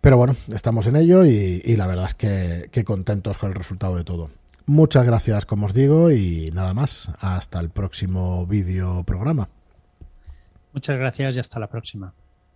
Pero 0.00 0.18
bueno, 0.18 0.36
estamos 0.52 0.86
en 0.86 0.96
ello 0.96 1.24
y, 1.24 1.76
la 1.76 1.86
verdad 1.86 2.06
es 2.08 2.14
que, 2.14 2.68
que 2.70 2.84
contentos 2.84 3.38
con 3.38 3.48
el 3.48 3.54
resultado 3.54 3.96
de 3.96 4.04
todo. 4.04 4.30
Muchas 4.66 5.04
gracias, 5.06 5.46
como 5.46 5.66
os 5.66 5.74
digo, 5.74 6.10
y 6.10 6.50
nada 6.52 6.74
más. 6.74 7.10
Hasta 7.20 7.58
el 7.60 7.70
próximo 7.70 8.46
vídeo 8.46 9.02
programa. 9.04 9.48
Muchas 10.72 10.98
gracias 10.98 11.36
y 11.36 11.40
hasta 11.40 11.58
la 11.58 11.68
próxima. 11.68 12.12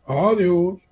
Adiós. 0.07 0.88